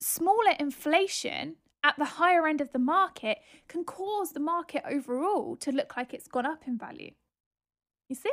smaller 0.01 0.53
inflation 0.59 1.57
at 1.85 1.97
the 1.99 2.05
higher 2.05 2.47
end 2.47 2.61
of 2.61 2.73
the 2.73 2.79
market 2.79 3.39
can 3.69 3.85
cause 3.85 4.33
the 4.33 4.41
market 4.41 4.83
overall 4.89 5.57
to 5.57 5.73
look 5.73 5.97
like 5.97 6.15
it's 6.15 6.29
gone 6.29 6.47
up 6.47 6.67
in 6.67 6.79
value. 6.79 7.13
You 8.13 8.17
see, 8.17 8.31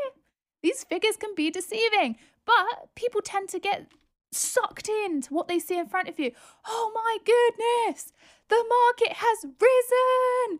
these 0.61 0.83
figures 0.83 1.15
can 1.15 1.33
be 1.35 1.49
deceiving, 1.49 2.17
but 2.45 2.93
people 2.95 3.21
tend 3.23 3.47
to 3.47 3.59
get 3.59 3.87
sucked 4.29 4.89
into 4.89 5.33
what 5.33 5.47
they 5.47 5.57
see 5.57 5.79
in 5.79 5.87
front 5.87 6.09
of 6.09 6.19
you. 6.19 6.31
Oh 6.67 6.91
my 6.93 7.17
goodness, 7.25 8.11
the 8.49 8.61
market 8.69 9.15
has 9.15 9.45
risen. 9.45 10.59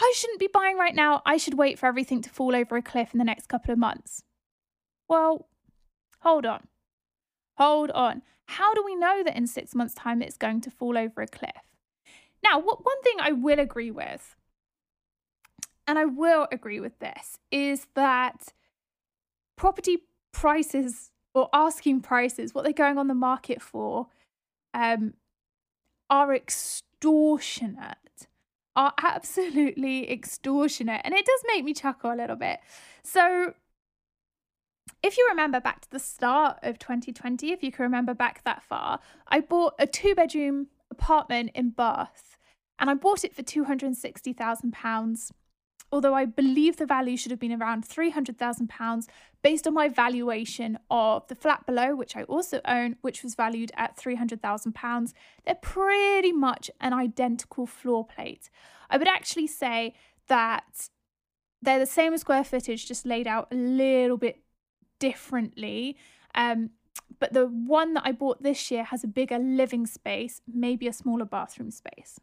I 0.00 0.12
shouldn't 0.16 0.40
be 0.40 0.48
buying 0.52 0.76
right 0.76 0.94
now. 0.94 1.22
I 1.24 1.36
should 1.36 1.54
wait 1.54 1.78
for 1.78 1.86
everything 1.86 2.20
to 2.22 2.30
fall 2.30 2.56
over 2.56 2.76
a 2.76 2.82
cliff 2.82 3.10
in 3.12 3.18
the 3.18 3.24
next 3.24 3.46
couple 3.46 3.70
of 3.70 3.78
months. 3.78 4.24
Well, 5.08 5.46
hold 6.18 6.44
on. 6.44 6.66
Hold 7.58 7.92
on. 7.92 8.22
How 8.46 8.74
do 8.74 8.82
we 8.84 8.96
know 8.96 9.22
that 9.22 9.36
in 9.36 9.46
six 9.46 9.72
months' 9.72 9.94
time 9.94 10.20
it's 10.20 10.36
going 10.36 10.62
to 10.62 10.70
fall 10.72 10.98
over 10.98 11.22
a 11.22 11.28
cliff? 11.28 11.62
Now, 12.42 12.58
what, 12.58 12.84
one 12.84 13.00
thing 13.02 13.18
I 13.20 13.30
will 13.30 13.60
agree 13.60 13.92
with 13.92 14.34
and 15.86 15.98
I 15.98 16.04
will 16.04 16.48
agree 16.50 16.80
with 16.80 16.98
this, 16.98 17.38
is 17.50 17.86
that 17.94 18.52
property 19.56 19.98
prices 20.32 21.10
or 21.34 21.48
asking 21.52 22.00
prices, 22.00 22.54
what 22.54 22.64
they're 22.64 22.72
going 22.72 22.96
on 22.98 23.08
the 23.08 23.14
market 23.14 23.60
for, 23.60 24.06
um, 24.72 25.14
are 26.08 26.34
extortionate. 26.34 28.26
Are 28.74 28.94
absolutely 29.02 30.10
extortionate. 30.10 31.02
And 31.04 31.14
it 31.14 31.24
does 31.24 31.40
make 31.46 31.64
me 31.64 31.74
chuckle 31.74 32.12
a 32.12 32.16
little 32.16 32.36
bit. 32.36 32.60
So, 33.02 33.54
if 35.02 35.18
you 35.18 35.26
remember 35.28 35.60
back 35.60 35.82
to 35.82 35.90
the 35.90 35.98
start 35.98 36.58
of 36.62 36.78
2020, 36.78 37.52
if 37.52 37.62
you 37.62 37.70
can 37.70 37.82
remember 37.84 38.14
back 38.14 38.42
that 38.44 38.62
far, 38.62 39.00
I 39.28 39.40
bought 39.40 39.74
a 39.78 39.86
two 39.86 40.14
bedroom 40.14 40.68
apartment 40.90 41.50
in 41.54 41.70
Bath 41.70 42.38
and 42.78 42.90
I 42.90 42.94
bought 42.94 43.24
it 43.24 43.34
for 43.34 43.42
£260,000 43.42 45.30
although 45.96 46.14
I 46.14 46.26
believe 46.26 46.76
the 46.76 46.84
value 46.84 47.16
should 47.16 47.30
have 47.30 47.40
been 47.40 47.58
around 47.58 47.88
£300,000 47.88 49.06
based 49.42 49.66
on 49.66 49.72
my 49.72 49.88
valuation 49.88 50.78
of 50.90 51.26
the 51.28 51.34
flat 51.34 51.64
below, 51.64 51.96
which 51.96 52.14
I 52.14 52.24
also 52.24 52.60
own, 52.66 52.96
which 53.00 53.22
was 53.22 53.34
valued 53.34 53.72
at 53.78 53.96
£300,000. 53.96 55.14
They're 55.46 55.54
pretty 55.54 56.32
much 56.32 56.70
an 56.82 56.92
identical 56.92 57.66
floor 57.66 58.06
plate. 58.06 58.50
I 58.90 58.98
would 58.98 59.08
actually 59.08 59.46
say 59.46 59.94
that 60.28 60.90
they're 61.62 61.78
the 61.78 61.86
same 61.86 62.14
square 62.18 62.44
footage, 62.44 62.86
just 62.86 63.06
laid 63.06 63.26
out 63.26 63.48
a 63.50 63.56
little 63.56 64.18
bit 64.18 64.42
differently. 64.98 65.96
Um, 66.34 66.72
but 67.18 67.32
the 67.32 67.46
one 67.46 67.94
that 67.94 68.02
I 68.04 68.12
bought 68.12 68.42
this 68.42 68.70
year 68.70 68.84
has 68.84 69.02
a 69.02 69.08
bigger 69.08 69.38
living 69.38 69.86
space, 69.86 70.42
maybe 70.46 70.88
a 70.88 70.92
smaller 70.92 71.24
bathroom 71.24 71.70
space. 71.70 72.20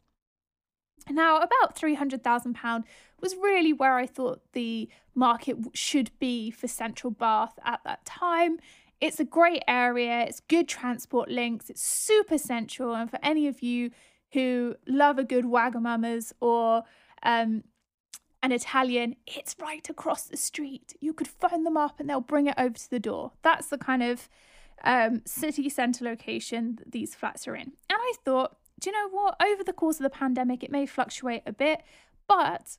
Now, 1.09 1.37
about 1.37 1.75
£300,000 1.75 2.83
was 3.21 3.35
really 3.35 3.73
where 3.73 3.95
I 3.95 4.05
thought 4.05 4.41
the 4.53 4.89
market 5.15 5.57
should 5.73 6.11
be 6.19 6.51
for 6.51 6.67
Central 6.67 7.11
Bath 7.11 7.57
at 7.63 7.81
that 7.85 8.05
time. 8.05 8.59
It's 9.01 9.19
a 9.19 9.25
great 9.25 9.63
area, 9.67 10.21
it's 10.21 10.39
good 10.39 10.67
transport 10.67 11.29
links, 11.29 11.69
it's 11.69 11.81
super 11.81 12.37
central. 12.37 12.95
And 12.95 13.09
for 13.09 13.19
any 13.21 13.47
of 13.47 13.61
you 13.61 13.91
who 14.31 14.75
love 14.87 15.19
a 15.19 15.23
good 15.23 15.45
Wagamama's 15.45 16.33
or 16.39 16.83
um, 17.21 17.63
an 18.41 18.51
Italian, 18.51 19.15
it's 19.27 19.55
right 19.59 19.87
across 19.89 20.23
the 20.23 20.37
street. 20.37 20.93
You 20.99 21.13
could 21.13 21.27
phone 21.27 21.63
them 21.63 21.77
up 21.77 21.99
and 21.99 22.09
they'll 22.09 22.21
bring 22.21 22.47
it 22.47 22.55
over 22.57 22.75
to 22.75 22.89
the 22.89 22.99
door. 22.99 23.33
That's 23.41 23.67
the 23.67 23.77
kind 23.77 24.03
of 24.03 24.29
um, 24.83 25.21
city 25.25 25.69
centre 25.69 26.05
location 26.05 26.75
that 26.77 26.91
these 26.91 27.15
flats 27.15 27.47
are 27.47 27.55
in. 27.55 27.73
And 27.89 27.99
I 27.99 28.13
thought, 28.23 28.57
do 28.83 28.89
you 28.89 28.95
know 28.97 29.09
what? 29.09 29.41
Over 29.41 29.63
the 29.63 29.71
course 29.71 29.95
of 29.95 30.03
the 30.03 30.09
pandemic, 30.09 30.61
it 30.61 30.69
may 30.69 30.85
fluctuate 30.85 31.43
a 31.45 31.53
bit, 31.53 31.83
but 32.27 32.77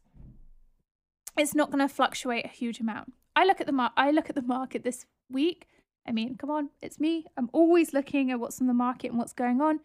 it's 1.34 1.54
not 1.54 1.70
going 1.70 1.86
to 1.86 1.92
fluctuate 1.92 2.44
a 2.44 2.48
huge 2.48 2.78
amount. 2.78 3.14
I 3.34 3.46
look 3.46 3.58
at 3.58 3.66
the 3.66 3.72
mar- 3.72 3.94
I 3.96 4.10
look 4.10 4.28
at 4.28 4.34
the 4.34 4.42
market 4.42 4.84
this 4.84 5.06
week. 5.30 5.66
I 6.06 6.12
mean, 6.12 6.36
come 6.36 6.50
on, 6.50 6.68
it's 6.82 7.00
me. 7.00 7.24
I'm 7.38 7.48
always 7.54 7.94
looking 7.94 8.30
at 8.30 8.38
what's 8.38 8.60
on 8.60 8.66
the 8.66 8.74
market 8.74 9.08
and 9.08 9.18
what's 9.18 9.32
going 9.32 9.62
on. 9.62 9.80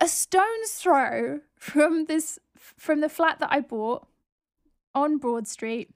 A 0.00 0.08
stone's 0.08 0.72
throw 0.72 1.40
from 1.58 2.06
this 2.06 2.38
from 2.56 3.00
the 3.00 3.10
flat 3.10 3.38
that 3.40 3.52
I 3.52 3.60
bought 3.60 4.06
on 4.94 5.18
Broad 5.18 5.46
Street. 5.46 5.90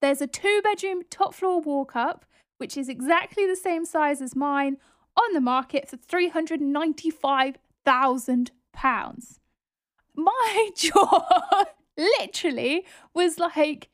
There's 0.00 0.22
a 0.22 0.26
two 0.26 0.62
bedroom 0.64 1.02
top 1.10 1.34
floor 1.34 1.60
walk 1.60 1.94
up, 1.94 2.24
which 2.56 2.78
is 2.78 2.88
exactly 2.88 3.46
the 3.46 3.54
same 3.54 3.84
size 3.84 4.22
as 4.22 4.34
mine, 4.34 4.78
on 5.14 5.34
the 5.34 5.42
market 5.42 5.90
for 5.90 5.98
395 5.98 7.58
thousand 7.86 8.50
pounds. 8.72 9.40
My 10.14 10.70
jaw 10.76 11.64
literally 11.96 12.84
was 13.14 13.38
like, 13.38 13.88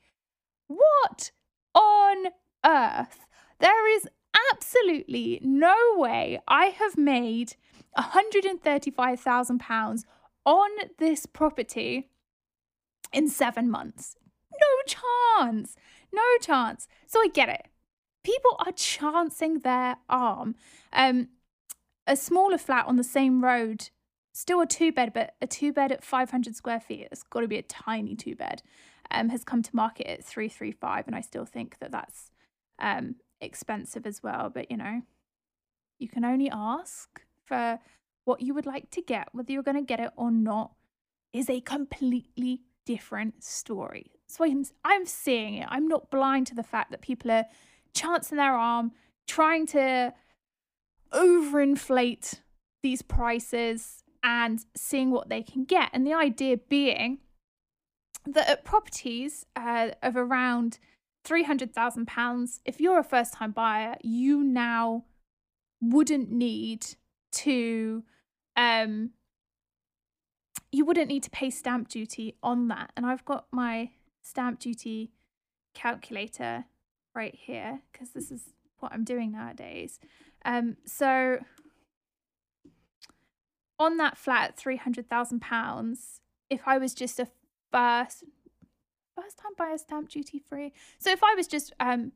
what 0.66 1.30
on 1.74 2.28
earth? 2.64 3.26
There 3.60 3.96
is 3.96 4.08
absolutely 4.52 5.40
no 5.44 5.76
way 5.96 6.40
I 6.48 6.66
have 6.66 6.96
made 6.96 7.54
£135,000 7.96 10.04
on 10.44 10.70
this 10.98 11.26
property 11.26 12.08
in 13.12 13.28
seven 13.28 13.70
months. 13.70 14.16
No 14.50 14.66
chance. 14.86 15.76
No 16.12 16.22
chance. 16.40 16.88
So 17.06 17.20
I 17.20 17.28
get 17.32 17.48
it. 17.48 17.68
People 18.24 18.56
are 18.64 18.72
chancing 18.72 19.60
their 19.60 19.98
arm. 20.08 20.56
Um, 20.92 21.28
a 22.06 22.16
smaller 22.16 22.58
flat 22.58 22.86
on 22.86 22.96
the 22.96 23.04
same 23.04 23.44
road, 23.44 23.90
still 24.32 24.60
a 24.60 24.66
two 24.66 24.92
bed, 24.92 25.12
but 25.12 25.34
a 25.40 25.46
two 25.46 25.72
bed 25.72 25.92
at 25.92 26.04
500 26.04 26.56
square 26.56 26.80
feet, 26.80 27.08
it's 27.10 27.22
got 27.22 27.40
to 27.40 27.48
be 27.48 27.58
a 27.58 27.62
tiny 27.62 28.14
two 28.16 28.34
bed, 28.34 28.62
um, 29.10 29.28
has 29.28 29.44
come 29.44 29.62
to 29.62 29.76
market 29.76 30.06
at 30.06 30.24
335. 30.24 31.06
And 31.06 31.16
I 31.16 31.20
still 31.20 31.44
think 31.44 31.78
that 31.78 31.92
that's 31.92 32.30
um, 32.78 33.16
expensive 33.40 34.06
as 34.06 34.22
well. 34.22 34.50
But, 34.52 34.70
you 34.70 34.76
know, 34.76 35.02
you 35.98 36.08
can 36.08 36.24
only 36.24 36.50
ask 36.50 37.20
for 37.44 37.78
what 38.24 38.40
you 38.40 38.54
would 38.54 38.66
like 38.66 38.90
to 38.90 39.02
get, 39.02 39.28
whether 39.32 39.52
you're 39.52 39.62
going 39.62 39.76
to 39.76 39.82
get 39.82 40.00
it 40.00 40.10
or 40.16 40.30
not, 40.30 40.72
is 41.32 41.48
a 41.48 41.60
completely 41.60 42.62
different 42.84 43.42
story. 43.42 44.12
So 44.26 44.44
I'm, 44.44 44.64
I'm 44.84 45.06
seeing 45.06 45.56
it. 45.56 45.66
I'm 45.68 45.88
not 45.88 46.10
blind 46.10 46.46
to 46.48 46.54
the 46.54 46.62
fact 46.62 46.90
that 46.90 47.00
people 47.00 47.30
are 47.30 47.44
chancing 47.94 48.38
their 48.38 48.54
arm, 48.54 48.92
trying 49.26 49.66
to 49.68 50.12
overinflate 51.12 52.40
these 52.82 53.02
prices 53.02 54.02
and 54.22 54.64
seeing 54.76 55.10
what 55.10 55.28
they 55.28 55.42
can 55.42 55.64
get. 55.64 55.90
And 55.92 56.06
the 56.06 56.14
idea 56.14 56.56
being 56.56 57.18
that 58.26 58.48
at 58.48 58.64
properties 58.64 59.46
uh, 59.56 59.90
of 60.02 60.16
around 60.16 60.78
£300,000, 61.24 62.60
if 62.64 62.80
you're 62.80 62.98
a 62.98 63.04
first 63.04 63.34
time 63.34 63.52
buyer, 63.52 63.96
you 64.02 64.42
now 64.42 65.04
wouldn't 65.80 66.30
need 66.30 66.86
to 67.32 68.04
um 68.56 69.10
you 70.70 70.84
wouldn't 70.84 71.08
need 71.08 71.22
to 71.22 71.30
pay 71.30 71.50
stamp 71.50 71.88
duty 71.88 72.36
on 72.42 72.68
that. 72.68 72.92
And 72.96 73.04
I've 73.04 73.24
got 73.24 73.46
my 73.50 73.90
stamp 74.22 74.58
duty 74.58 75.10
calculator 75.74 76.64
right 77.14 77.34
here 77.34 77.80
because 77.92 78.10
this 78.10 78.30
is 78.30 78.50
what 78.78 78.92
I'm 78.92 79.04
doing 79.04 79.32
nowadays. 79.32 80.00
Um 80.44 80.76
so 80.84 81.38
on 83.78 83.96
that 83.96 84.16
flat 84.16 84.56
£300,000, 84.56 85.98
if 86.50 86.60
I 86.66 86.78
was 86.78 86.94
just 86.94 87.18
a 87.18 87.28
first 87.72 88.24
first 89.14 89.38
time 89.38 89.52
buyer 89.58 89.78
stamp 89.78 90.08
duty 90.08 90.38
free. 90.38 90.72
So 90.98 91.10
if 91.10 91.22
I 91.22 91.34
was 91.34 91.46
just 91.46 91.72
um 91.80 92.12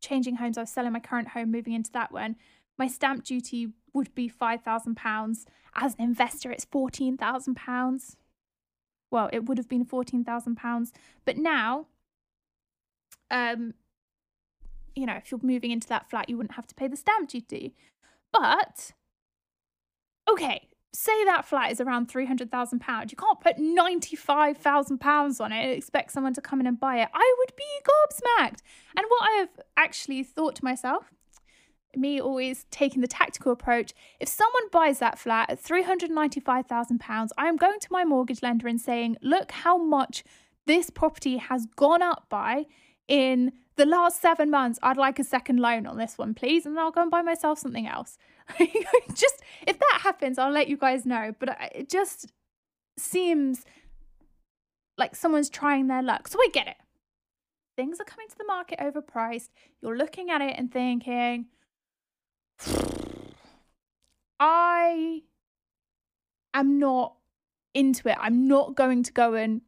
changing 0.00 0.36
homes, 0.36 0.58
I 0.58 0.62
was 0.62 0.70
selling 0.70 0.92
my 0.92 1.00
current 1.00 1.28
home, 1.28 1.50
moving 1.50 1.72
into 1.72 1.90
that 1.92 2.12
one, 2.12 2.36
my 2.78 2.86
stamp 2.86 3.24
duty 3.24 3.72
would 3.92 4.14
be 4.14 4.28
£5,000. 4.28 5.44
As 5.74 5.94
an 5.94 6.04
investor, 6.04 6.50
it's 6.52 6.66
£14,000. 6.66 8.16
Well, 9.10 9.30
it 9.32 9.46
would 9.46 9.58
have 9.58 9.68
been 9.68 9.86
£14,000. 9.86 10.92
But 11.24 11.38
now, 11.38 11.86
um, 13.30 13.74
you 14.96 15.06
know, 15.06 15.14
if 15.14 15.30
you're 15.30 15.40
moving 15.42 15.70
into 15.70 15.86
that 15.88 16.10
flat, 16.10 16.28
you 16.28 16.36
wouldn't 16.36 16.56
have 16.56 16.66
to 16.66 16.74
pay 16.74 16.88
the 16.88 16.96
stamp 16.96 17.28
duty. 17.28 17.74
But, 18.32 18.92
okay, 20.28 20.68
say 20.92 21.24
that 21.24 21.44
flat 21.44 21.70
is 21.70 21.80
around 21.80 22.08
£300,000. 22.08 23.10
You 23.10 23.16
can't 23.16 23.40
put 23.40 23.58
£95,000 23.58 25.40
on 25.40 25.52
it 25.52 25.62
and 25.62 25.72
expect 25.72 26.12
someone 26.12 26.34
to 26.34 26.40
come 26.40 26.60
in 26.60 26.66
and 26.66 26.80
buy 26.80 27.00
it. 27.02 27.08
I 27.14 27.34
would 27.38 27.52
be 27.56 27.64
gobsmacked. 27.84 28.60
And 28.96 29.04
what 29.08 29.30
I 29.30 29.36
have 29.38 29.60
actually 29.76 30.22
thought 30.22 30.56
to 30.56 30.64
myself, 30.64 31.12
me 31.94 32.20
always 32.20 32.66
taking 32.70 33.00
the 33.00 33.08
tactical 33.08 33.52
approach 33.52 33.94
if 34.20 34.28
someone 34.28 34.68
buys 34.70 34.98
that 34.98 35.18
flat 35.18 35.50
at 35.50 35.62
£395,000, 35.62 37.28
I 37.38 37.46
am 37.46 37.56
going 37.56 37.80
to 37.80 37.88
my 37.90 38.04
mortgage 38.04 38.42
lender 38.42 38.68
and 38.68 38.80
saying, 38.80 39.16
look 39.22 39.52
how 39.52 39.78
much 39.78 40.24
this 40.66 40.90
property 40.90 41.36
has 41.36 41.66
gone 41.76 42.02
up 42.02 42.26
by 42.28 42.64
in 43.08 43.52
the 43.76 43.86
last 43.86 44.20
seven 44.20 44.50
months. 44.50 44.78
I'd 44.82 44.96
like 44.96 45.18
a 45.18 45.24
second 45.24 45.60
loan 45.60 45.86
on 45.86 45.98
this 45.98 46.18
one, 46.18 46.34
please. 46.34 46.66
And 46.66 46.78
I'll 46.78 46.90
go 46.90 47.02
and 47.02 47.10
buy 47.10 47.22
myself 47.22 47.58
something 47.58 47.86
else. 47.86 48.18
just 49.14 49.42
if 49.66 49.78
that 49.78 50.00
happens, 50.02 50.38
I'll 50.38 50.52
let 50.52 50.68
you 50.68 50.76
guys 50.76 51.06
know. 51.06 51.34
But 51.38 51.56
it 51.74 51.88
just 51.88 52.32
seems 52.98 53.64
like 54.98 55.14
someone's 55.14 55.50
trying 55.50 55.86
their 55.88 56.02
luck. 56.02 56.28
So 56.28 56.38
I 56.40 56.48
get 56.52 56.68
it. 56.68 56.76
Things 57.76 58.00
are 58.00 58.04
coming 58.04 58.28
to 58.28 58.38
the 58.38 58.46
market 58.46 58.78
overpriced. 58.78 59.50
You're 59.82 59.96
looking 59.96 60.30
at 60.30 60.40
it 60.40 60.54
and 60.56 60.72
thinking, 60.72 61.46
I 64.40 65.22
am 66.54 66.78
not 66.78 67.16
into 67.74 68.08
it. 68.08 68.16
I'm 68.18 68.48
not 68.48 68.74
going 68.74 69.02
to 69.02 69.12
go 69.12 69.34
and 69.34 69.60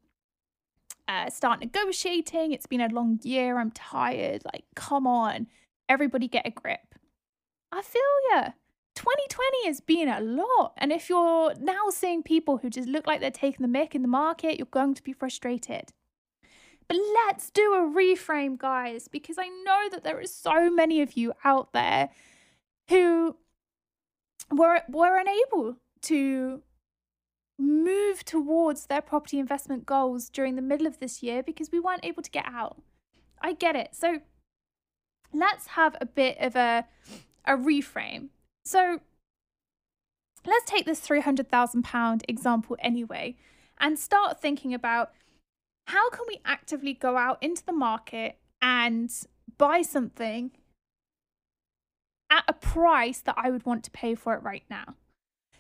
uh, 1.09 1.31
start 1.31 1.61
negotiating. 1.61 2.53
It's 2.53 2.67
been 2.67 2.83
a 2.83 2.89
long 2.89 3.19
year. 3.23 3.59
I'm 3.59 3.71
tired. 3.71 4.43
Like, 4.53 4.65
come 4.77 5.07
on. 5.07 5.47
Everybody 5.89 6.29
get 6.29 6.47
a 6.47 6.51
grip. 6.51 6.95
I 7.73 7.83
feel 7.83 8.03
ya. 8.31 8.51
2020 8.95 9.67
has 9.67 9.81
been 9.81 10.09
a 10.09 10.21
lot. 10.21 10.75
And 10.77 10.93
if 10.93 11.09
you're 11.09 11.55
now 11.61 11.89
seeing 11.91 12.23
people 12.23 12.59
who 12.59 12.69
just 12.69 12.89
look 12.89 13.07
like 13.07 13.21
they're 13.21 13.31
taking 13.31 13.65
the 13.67 13.79
mick 13.79 13.95
in 13.95 14.03
the 14.03 14.09
market, 14.09 14.59
you're 14.59 14.67
going 14.71 14.95
to 14.95 15.03
be 15.03 15.13
frustrated. 15.13 15.93
But 16.89 16.97
let's 17.27 17.51
do 17.51 17.75
a 17.75 17.81
reframe, 17.81 18.59
guys, 18.59 19.09
because 19.09 19.37
I 19.39 19.49
know 19.49 19.89
that 19.91 20.05
there 20.05 20.19
are 20.19 20.27
so 20.27 20.71
many 20.71 21.01
of 21.01 21.17
you 21.17 21.33
out 21.45 21.73
there 21.73 22.11
who 22.89 23.37
were 24.51 24.81
were 24.89 25.19
unable 25.19 25.77
to 26.03 26.63
move 27.59 28.25
towards 28.25 28.87
their 28.87 29.03
property 29.03 29.39
investment 29.39 29.85
goals 29.87 30.29
during 30.29 30.57
the 30.57 30.63
middle 30.63 30.87
of 30.87 30.99
this 31.01 31.23
year 31.23 31.43
because 31.43 31.71
we 31.73 31.81
weren't 31.81 32.05
able 32.05 32.23
to 32.23 32.31
get 32.31 32.47
out. 32.47 32.81
I 33.41 33.53
get 33.53 33.77
it. 33.77 33.95
So 33.95 34.21
let's 35.33 35.69
have 35.69 35.97
a 36.01 36.07
bit 36.07 36.39
of 36.41 36.57
a 36.57 36.87
a 37.49 37.57
reframe. 37.57 38.29
So 38.65 39.01
let's 40.47 40.71
take 40.71 40.85
this 40.85 41.01
£300,000 41.07 42.23
example 42.29 42.77
anyway 42.81 43.37
and 43.81 43.99
start 43.99 44.41
thinking 44.41 44.75
about 44.75 45.13
how 45.87 46.11
can 46.11 46.27
we 46.29 46.41
actively 46.45 46.93
go 46.93 47.17
out 47.17 47.43
into 47.43 47.65
the 47.65 47.73
market 47.73 48.37
and 48.61 49.11
buy 49.57 49.81
something 49.81 50.51
at 52.31 52.45
a 52.47 52.53
price 52.53 53.21
that 53.21 53.37
I 53.39 53.51
would 53.51 53.65
want 53.65 53.85
to 53.85 53.91
pay 53.91 54.15
for 54.15 54.35
it 54.35 54.43
right 54.43 54.65
now. 54.69 54.95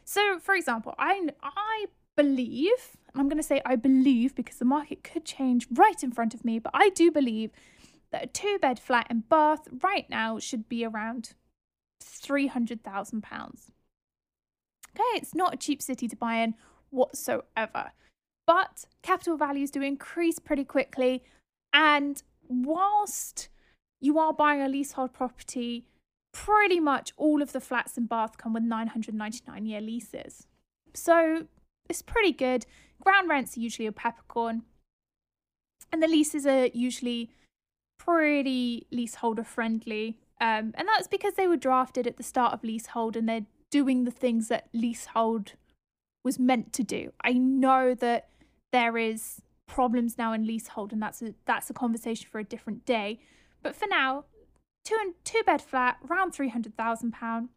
So, 0.09 0.38
for 0.38 0.55
example, 0.55 0.94
I 0.99 1.29
I 1.42 1.85
believe, 2.16 2.97
I'm 3.14 3.29
going 3.29 3.37
to 3.37 3.42
say 3.42 3.61
I 3.66 3.77
believe 3.77 4.35
because 4.35 4.57
the 4.57 4.64
market 4.64 5.05
could 5.05 5.27
change 5.27 5.66
right 5.71 6.03
in 6.03 6.12
front 6.12 6.33
of 6.33 6.47
me, 6.47 6.59
but 6.59 6.71
I 6.73 6.88
do 6.88 7.11
believe 7.11 7.51
that 8.11 8.25
a 8.25 8.27
two 8.27 8.59
bed 8.59 8.79
flat 8.79 9.07
in 9.11 9.25
Bath 9.29 9.68
right 9.83 10.09
now 10.09 10.38
should 10.38 10.66
be 10.66 10.83
around 10.83 11.35
£300,000. 12.03 13.23
Okay, 14.90 15.03
it's 15.14 15.35
not 15.35 15.53
a 15.53 15.59
cheap 15.59 15.83
city 15.83 16.09
to 16.09 16.16
buy 16.16 16.37
in 16.37 16.55
whatsoever, 16.88 17.92
but 18.47 18.87
capital 19.03 19.37
values 19.37 19.71
do 19.71 19.83
increase 19.83 20.38
pretty 20.38 20.64
quickly. 20.64 21.23
And 21.75 22.23
whilst 22.49 23.51
you 24.01 24.18
are 24.18 24.33
buying 24.33 24.62
a 24.62 24.71
leasehold 24.71 25.12
property, 25.12 25.85
pretty 26.44 26.79
much 26.79 27.12
all 27.16 27.42
of 27.42 27.53
the 27.53 27.61
flats 27.61 27.98
in 27.98 28.07
Bath 28.07 28.38
come 28.38 28.53
with 28.53 28.62
999 28.62 29.66
year 29.66 29.81
leases. 29.81 30.46
So 30.94 31.48
it's 31.88 32.01
pretty 32.01 32.33
good. 32.33 32.64
Ground 33.03 33.29
rents 33.29 33.57
are 33.57 33.61
usually 33.61 33.87
a 33.87 33.92
peppercorn, 33.92 34.62
and 35.92 36.01
the 36.01 36.07
leases 36.07 36.46
are 36.46 36.66
usually 36.66 37.31
pretty 37.98 38.87
leaseholder 38.92 39.42
friendly. 39.42 40.18
Um, 40.40 40.72
and 40.77 40.87
that's 40.87 41.09
because 41.09 41.35
they 41.35 41.48
were 41.48 41.57
drafted 41.57 42.07
at 42.07 42.16
the 42.16 42.22
start 42.22 42.53
of 42.53 42.62
leasehold 42.62 43.16
and 43.16 43.29
they're 43.29 43.46
doing 43.70 44.05
the 44.05 44.12
things 44.12 44.46
that 44.46 44.68
leasehold 44.72 45.55
was 46.24 46.38
meant 46.38 46.72
to 46.74 46.85
do. 46.85 47.12
I 47.24 47.33
know 47.33 47.94
that 47.94 48.29
there 48.72 48.96
is 48.96 49.42
problems 49.66 50.16
now 50.16 50.33
in 50.33 50.46
leasehold 50.46 50.92
and 50.92 51.03
that's 51.03 51.20
a 51.20 51.35
that's 51.46 51.68
a 51.68 51.74
conversation 51.74 52.29
for 52.31 52.38
a 52.38 52.44
different 52.44 52.87
day. 52.87 53.18
But 53.61 53.74
for 53.74 53.88
now, 53.88 54.24
two 54.88 54.96
and 55.01 55.12
two 55.22 55.42
bed 55.44 55.61
flat, 55.61 55.98
around 56.09 56.33
three 56.33 56.48
hundred 56.48 56.77
thousand 56.77 57.12
pound. 57.12 57.51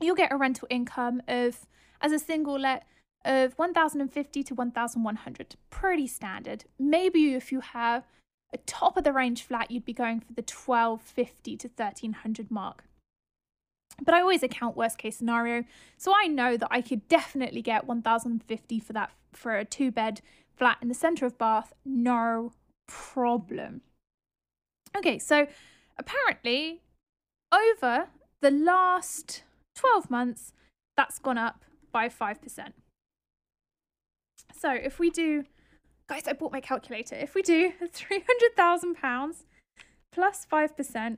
You'll 0.00 0.16
get 0.16 0.32
a 0.32 0.36
rental 0.36 0.68
income 0.70 1.22
of 1.26 1.66
as 2.00 2.12
a 2.12 2.18
single 2.18 2.58
let 2.58 2.86
of 3.24 3.54
one 3.54 3.72
thousand 3.72 4.02
and 4.02 4.12
fifty 4.12 4.42
to 4.44 4.54
one 4.54 4.70
thousand 4.70 5.02
one 5.02 5.16
hundred. 5.16 5.56
Pretty 5.70 6.06
standard. 6.06 6.64
Maybe 6.78 7.34
if 7.34 7.50
you 7.50 7.60
have 7.60 8.04
a 8.52 8.58
top 8.58 8.96
of 8.96 9.04
the 9.04 9.12
range 9.12 9.42
flat, 9.42 9.70
you'd 9.70 9.84
be 9.84 9.94
going 9.94 10.20
for 10.20 10.34
the 10.34 10.42
twelve 10.42 11.00
fifty 11.00 11.56
to 11.56 11.68
thirteen 11.68 12.12
hundred 12.12 12.50
mark. 12.50 12.84
But 14.04 14.14
I 14.14 14.20
always 14.20 14.42
account 14.42 14.76
worst 14.76 14.98
case 14.98 15.16
scenario, 15.16 15.64
so 15.96 16.12
I 16.14 16.26
know 16.26 16.56
that 16.56 16.68
I 16.70 16.80
could 16.80 17.08
definitely 17.08 17.60
get 17.60 17.86
1050 17.86 18.80
for 18.80 18.92
that 18.94 19.10
for 19.32 19.56
a 19.56 19.64
two 19.64 19.90
bed 19.90 20.22
flat 20.56 20.78
in 20.80 20.88
the 20.88 20.94
center 20.94 21.26
of 21.26 21.36
Bath, 21.36 21.74
no 21.84 22.52
problem. 22.86 23.82
Okay, 24.96 25.18
so 25.18 25.46
apparently, 26.00 26.80
over 27.52 28.08
the 28.40 28.50
last 28.50 29.44
12 29.76 30.10
months, 30.10 30.52
that's 30.96 31.18
gone 31.18 31.38
up 31.38 31.64
by 31.92 32.08
5%. 32.08 32.72
So 34.56 34.72
if 34.72 34.98
we 34.98 35.10
do, 35.10 35.44
guys, 36.08 36.26
I 36.26 36.32
bought 36.32 36.52
my 36.52 36.60
calculator. 36.60 37.14
If 37.14 37.34
we 37.34 37.42
do 37.42 37.72
£300,000 37.82 39.44
plus 40.12 40.46
5% 40.50 41.16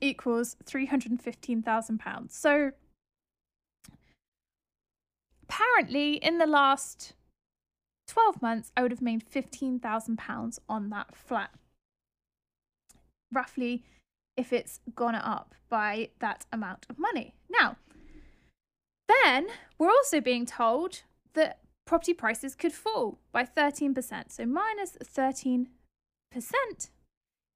equals 0.00 0.56
£315,000. 0.64 2.30
So 2.32 2.72
apparently, 5.42 6.14
in 6.14 6.38
the 6.38 6.46
last 6.46 7.14
12 8.08 8.42
months, 8.42 8.72
I 8.76 8.82
would 8.82 8.90
have 8.90 9.02
made 9.02 9.24
£15,000 9.24 10.58
on 10.68 10.90
that 10.90 11.14
flat. 11.14 11.50
Roughly 13.32 13.84
if 14.36 14.52
it's 14.52 14.80
gone 14.94 15.14
up 15.14 15.54
by 15.68 16.10
that 16.20 16.46
amount 16.52 16.86
of 16.90 16.98
money. 16.98 17.34
Now, 17.48 17.76
then 19.08 19.46
we're 19.78 19.90
also 19.90 20.20
being 20.20 20.44
told 20.46 21.02
that 21.34 21.60
property 21.84 22.14
prices 22.14 22.54
could 22.54 22.72
fall 22.72 23.18
by 23.32 23.44
13%. 23.44 24.32
So 24.32 24.46
minus 24.46 24.96
13% 25.02 25.66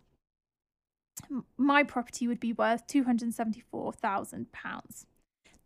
My 1.57 1.83
property 1.83 2.27
would 2.27 2.39
be 2.39 2.53
worth 2.53 2.87
274,000 2.87 4.51
pounds. 4.51 5.05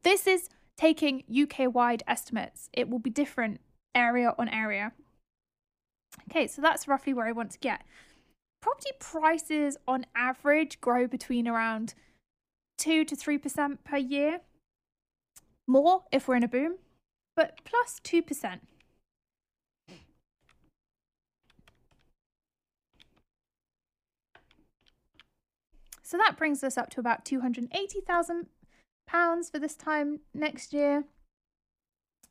This 0.04 0.28
is 0.28 0.50
taking 0.78 1.24
UK 1.30 1.74
wide 1.74 2.04
estimates. 2.08 2.70
It 2.74 2.90
will 2.90 3.00
be 3.00 3.10
different 3.10 3.62
area 3.98 4.34
on 4.38 4.48
area. 4.50 4.94
Okay, 6.30 6.48
so 6.48 6.62
that's 6.62 6.88
roughly 6.88 7.14
where 7.14 7.26
I 7.26 7.32
want 7.32 7.52
to 7.52 7.60
get 7.60 7.82
property 8.62 8.92
prices 9.00 9.78
on 9.88 10.06
average 10.16 10.80
grow 10.82 11.08
between 11.08 11.48
around 11.48 11.94
2 12.78 13.06
to 13.06 13.16
3% 13.16 13.78
per 13.84 13.98
year. 13.98 14.42
More 15.68 16.04
if 16.12 16.28
we're 16.28 16.36
in 16.36 16.44
a 16.44 16.48
boom, 16.48 16.76
but 17.36 17.60
plus 17.66 18.00
2%. 18.04 18.60
So 26.04 26.18
that 26.18 26.38
brings 26.38 26.64
us 26.64 26.78
up 26.78 26.90
to 26.92 27.02
about 27.02 27.26
£280,000 27.26 28.46
for 29.52 29.60
this 29.60 29.76
time 29.76 30.22
next 30.34 30.72
year, 30.72 31.04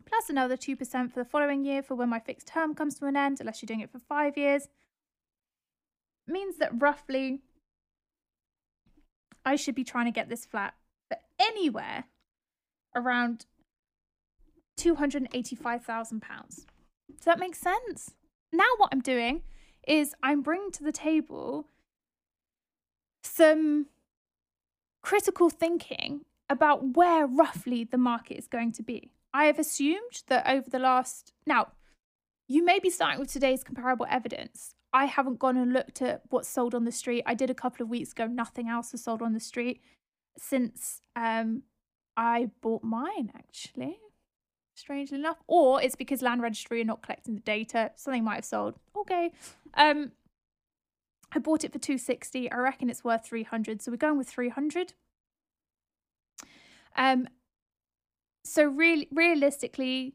plus 0.07 0.31
another 0.31 0.57
2% 0.57 1.13
for 1.13 1.23
the 1.23 1.29
following 1.29 1.65
year 1.65 1.83
for 1.83 1.95
when 1.95 2.09
my 2.09 2.21
fixed 2.21 2.47
term 2.47 2.75
comes 2.75 2.95
to 2.99 3.07
an 3.07 3.17
end, 3.17 3.39
unless 3.41 3.61
you're 3.61 3.67
doing 3.67 3.81
it 3.81 3.91
for 3.91 3.99
five 3.99 4.37
years 4.37 4.69
means 6.29 6.57
that 6.59 6.71
roughly 6.81 7.41
I 9.45 9.57
should 9.57 9.75
be 9.75 9.85
trying 9.85 10.07
to 10.07 10.11
get 10.11 10.29
this 10.29 10.45
flat 10.45 10.75
for 11.09 11.19
anywhere 11.39 12.05
around 12.95 13.47
£285,000. 14.79 16.21
Does 16.49 16.67
that 17.25 17.39
make 17.39 17.55
sense? 17.55 18.15
Now, 18.53 18.65
what 18.79 18.91
I'm 18.93 19.01
doing 19.01 19.43
is 19.87 20.15
I'm 20.23 20.43
bringing 20.43 20.73
to 20.73 20.83
the 20.83 20.93
table 20.93 21.69
some 23.23 23.87
critical 25.03 25.51
thinking 25.51 26.25
about 26.49 26.97
where 26.97 27.27
roughly 27.27 27.85
the 27.85 27.99
market 27.99 28.37
is 28.37 28.49
going 28.49 28.73
to 28.73 28.83
be. 28.83 29.13
I 29.37 29.45
have 29.45 29.59
assumed 29.59 30.23
that 30.29 30.49
over 30.49 30.71
the 30.71 30.79
last. 30.79 31.35
Now, 31.47 31.73
you 32.49 32.65
may 32.65 32.79
be 32.79 32.89
starting 32.89 33.21
with 33.21 33.31
today's 33.31 33.63
comparable 33.63 34.07
evidence. 34.09 34.75
I 34.95 35.05
haven't 35.05 35.39
gone 35.39 35.59
and 35.59 35.75
looked 35.75 36.01
at 36.01 36.23
what's 36.31 36.49
sold 36.49 36.75
on 36.75 36.87
the 36.87 36.91
street. 36.91 37.23
I 37.27 37.35
did 37.35 37.51
a 37.51 37.55
couple 37.55 37.85
of 37.85 37.91
weeks 37.91 38.13
ago. 38.13 38.27
Nothing 38.27 38.71
else 38.71 38.93
has 38.93 39.05
sold 39.05 39.21
on 39.21 39.35
the 39.35 39.41
street 39.41 39.83
since 40.39 41.03
um, 41.15 41.65
I 42.17 42.49
bought 42.63 42.83
mine, 42.83 43.31
actually. 43.37 43.99
Strangely 44.75 45.19
enough, 45.19 45.43
or 45.47 45.83
it's 45.83 45.97
because 45.97 46.23
land 46.23 46.41
registry 46.41 46.81
are 46.81 46.85
not 46.85 47.03
collecting 47.03 47.35
the 47.35 47.41
data. 47.41 47.91
Something 47.95 48.25
might 48.25 48.37
have 48.37 48.45
sold. 48.47 48.77
Okay. 48.97 49.33
Um, 49.75 50.13
I 51.31 51.41
bought 51.41 51.63
it 51.63 51.75
for 51.75 51.79
260. 51.79 52.51
I 52.51 52.57
reckon 52.57 52.89
it's 52.89 53.05
worth 53.05 53.27
300. 53.27 53.83
So 53.83 53.91
we're 53.91 53.99
going 53.99 54.17
with 54.17 54.31
300. 54.31 54.95
Um, 56.97 57.29
so 58.47 58.65
really, 58.65 59.09
realistically, 59.11 60.15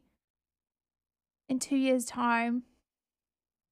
in 1.48 1.58
two 1.58 1.76
years' 1.76 2.04
time, 2.04 2.62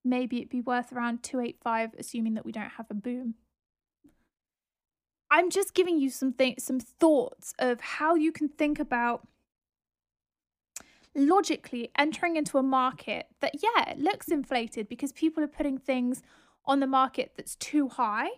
maybe 0.04 0.38
it'd 0.38 0.50
be 0.50 0.60
worth 0.60 0.92
around 0.92 1.22
285 1.22 1.94
assuming 1.98 2.34
that 2.34 2.44
we 2.44 2.52
don't 2.52 2.72
have 2.76 2.86
a 2.90 2.94
boom. 2.94 3.34
I'm 5.30 5.50
just 5.50 5.74
giving 5.74 5.98
you 5.98 6.10
some 6.10 6.32
th- 6.32 6.60
some 6.60 6.80
thoughts 6.80 7.54
of 7.58 7.80
how 7.80 8.16
you 8.16 8.32
can 8.32 8.48
think 8.48 8.80
about 8.80 9.26
logically 11.14 11.90
entering 11.96 12.36
into 12.36 12.56
a 12.56 12.62
market 12.62 13.26
that 13.40 13.52
yeah 13.62 13.90
it 13.90 13.98
looks 13.98 14.28
inflated 14.28 14.88
because 14.88 15.10
people 15.10 15.42
are 15.42 15.48
putting 15.48 15.76
things 15.76 16.22
on 16.64 16.78
the 16.78 16.86
market 16.86 17.32
that's 17.36 17.56
too 17.56 17.88
high 17.88 18.28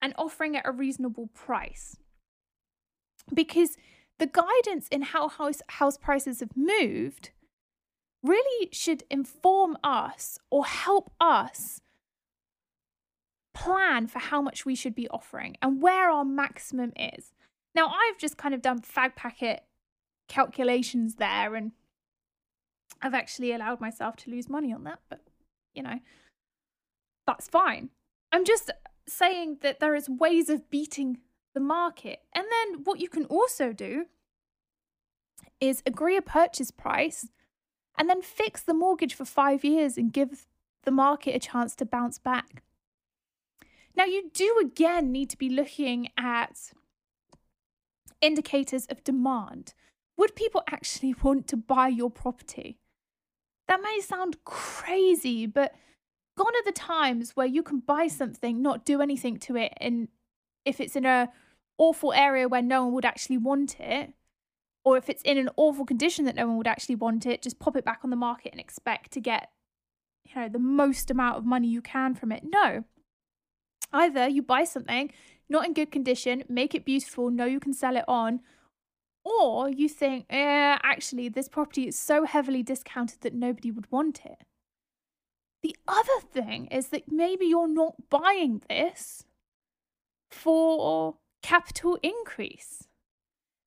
and 0.00 0.14
offering 0.16 0.56
at 0.56 0.66
a 0.66 0.72
reasonable 0.72 1.28
price. 1.28 1.96
Because 3.32 3.76
the 4.18 4.26
guidance 4.26 4.88
in 4.88 5.02
how 5.02 5.28
house 5.28 5.62
house 5.68 5.96
prices 5.96 6.40
have 6.40 6.56
moved 6.56 7.30
really 8.22 8.68
should 8.72 9.04
inform 9.10 9.76
us 9.84 10.38
or 10.50 10.66
help 10.66 11.12
us 11.20 11.80
plan 13.54 14.06
for 14.06 14.18
how 14.18 14.42
much 14.42 14.64
we 14.64 14.74
should 14.74 14.94
be 14.94 15.08
offering 15.08 15.56
and 15.62 15.80
where 15.82 16.10
our 16.10 16.24
maximum 16.24 16.92
is. 16.96 17.32
Now, 17.74 17.88
I've 17.88 18.18
just 18.18 18.36
kind 18.36 18.54
of 18.54 18.62
done 18.62 18.80
fag 18.80 19.14
packet 19.14 19.64
calculations 20.28 21.16
there 21.16 21.54
and 21.54 21.72
I've 23.00 23.14
actually 23.14 23.52
allowed 23.52 23.80
myself 23.80 24.16
to 24.16 24.30
lose 24.30 24.48
money 24.48 24.72
on 24.72 24.84
that, 24.84 24.98
but 25.08 25.20
you 25.74 25.82
know, 25.82 26.00
that's 27.26 27.48
fine. 27.48 27.90
I'm 28.32 28.44
just 28.44 28.70
saying 29.06 29.58
that 29.62 29.80
there 29.80 29.94
is 29.94 30.08
ways 30.08 30.48
of 30.48 30.68
beating 30.70 31.18
the 31.58 31.64
market. 31.64 32.20
And 32.32 32.46
then 32.46 32.84
what 32.84 33.00
you 33.00 33.08
can 33.08 33.24
also 33.24 33.72
do 33.72 34.06
is 35.60 35.82
agree 35.84 36.16
a 36.16 36.22
purchase 36.22 36.70
price 36.70 37.26
and 37.98 38.08
then 38.08 38.22
fix 38.22 38.62
the 38.62 38.74
mortgage 38.74 39.12
for 39.12 39.24
five 39.24 39.64
years 39.64 39.96
and 39.96 40.12
give 40.12 40.46
the 40.84 40.92
market 40.92 41.34
a 41.34 41.40
chance 41.40 41.74
to 41.74 41.84
bounce 41.84 42.20
back. 42.20 42.62
Now, 43.96 44.04
you 44.04 44.30
do 44.32 44.60
again 44.62 45.10
need 45.10 45.30
to 45.30 45.36
be 45.36 45.48
looking 45.48 46.10
at 46.16 46.70
indicators 48.20 48.86
of 48.86 49.02
demand. 49.02 49.74
Would 50.16 50.36
people 50.36 50.62
actually 50.70 51.16
want 51.22 51.48
to 51.48 51.56
buy 51.56 51.88
your 51.88 52.10
property? 52.10 52.78
That 53.66 53.82
may 53.82 53.98
sound 54.00 54.44
crazy, 54.44 55.46
but 55.46 55.74
gone 56.36 56.54
are 56.54 56.64
the 56.64 56.70
times 56.70 57.32
where 57.34 57.48
you 57.48 57.64
can 57.64 57.80
buy 57.80 58.06
something, 58.06 58.62
not 58.62 58.84
do 58.84 59.02
anything 59.02 59.38
to 59.38 59.56
it, 59.56 59.72
and 59.78 60.06
if 60.64 60.80
it's 60.80 60.94
in 60.94 61.04
a 61.04 61.30
awful 61.78 62.12
area 62.12 62.48
where 62.48 62.62
no 62.62 62.84
one 62.84 62.92
would 62.94 63.04
actually 63.04 63.38
want 63.38 63.78
it, 63.80 64.12
or 64.84 64.96
if 64.96 65.08
it's 65.08 65.22
in 65.22 65.38
an 65.38 65.50
awful 65.56 65.84
condition 65.84 66.24
that 66.24 66.34
no 66.34 66.46
one 66.46 66.56
would 66.56 66.66
actually 66.66 66.96
want 66.96 67.26
it, 67.26 67.42
just 67.42 67.58
pop 67.58 67.76
it 67.76 67.84
back 67.84 68.00
on 68.04 68.10
the 68.10 68.16
market 68.16 68.52
and 68.52 68.60
expect 68.60 69.12
to 69.12 69.20
get, 69.20 69.50
you 70.24 70.40
know, 70.40 70.48
the 70.48 70.58
most 70.58 71.10
amount 71.10 71.38
of 71.38 71.44
money 71.44 71.68
you 71.68 71.80
can 71.82 72.14
from 72.14 72.32
it. 72.32 72.42
No. 72.44 72.84
Either 73.92 74.28
you 74.28 74.42
buy 74.42 74.64
something 74.64 75.10
not 75.48 75.64
in 75.64 75.72
good 75.72 75.90
condition, 75.90 76.44
make 76.48 76.74
it 76.74 76.84
beautiful, 76.84 77.30
know 77.30 77.46
you 77.46 77.60
can 77.60 77.72
sell 77.72 77.96
it 77.96 78.04
on, 78.06 78.40
or 79.24 79.68
you 79.70 79.88
think, 79.88 80.26
eh, 80.30 80.76
actually, 80.82 81.28
this 81.28 81.48
property 81.48 81.88
is 81.88 81.98
so 81.98 82.24
heavily 82.24 82.62
discounted 82.62 83.20
that 83.22 83.34
nobody 83.34 83.70
would 83.70 83.90
want 83.90 84.20
it. 84.24 84.44
The 85.62 85.76
other 85.86 86.20
thing 86.32 86.66
is 86.66 86.88
that 86.88 87.10
maybe 87.10 87.46
you're 87.46 87.68
not 87.68 88.08
buying 88.10 88.62
this 88.68 89.24
for 90.30 91.16
capital 91.42 91.98
increase 92.02 92.88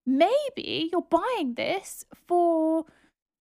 maybe 0.05 0.89
you're 0.91 1.07
buying 1.09 1.53
this 1.55 2.05
for 2.27 2.85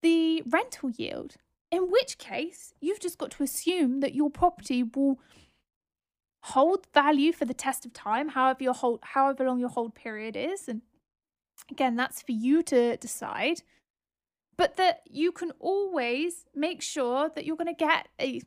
the 0.03 0.43
rental 0.47 0.91
yield. 0.91 1.37
In 1.71 1.91
which 1.91 2.19
case, 2.19 2.75
you've 2.81 3.01
just 3.01 3.19
got 3.19 3.31
to 3.33 3.43
assume 3.43 4.01
that 4.01 4.15
your 4.15 4.31
property 4.31 4.83
will 4.83 5.21
hold 6.43 6.87
value 6.93 7.33
for 7.33 7.45
the 7.45 7.55
test 7.55 7.87
of 7.87 7.93
time, 7.93 8.31
however 8.31 8.65
your 8.65 8.75
hold 8.75 9.01
however 9.03 9.45
long 9.47 9.61
your 9.61 9.69
hold 9.69 9.95
period 9.95 10.37
is. 10.37 10.69
And 10.69 10.83
again, 11.71 11.97
that's 11.97 12.23
for 12.23 12.33
you 12.33 12.63
to 12.65 12.97
decide. 12.97 13.63
But 14.57 14.77
that 14.77 15.03
you 15.07 15.33
can 15.33 15.53
always 15.59 16.45
make 16.55 16.83
sure 16.83 17.31
that 17.35 17.45
you're 17.45 17.57
going 17.57 17.67
to 17.67 17.73
get 17.73 18.09
a 18.21 18.41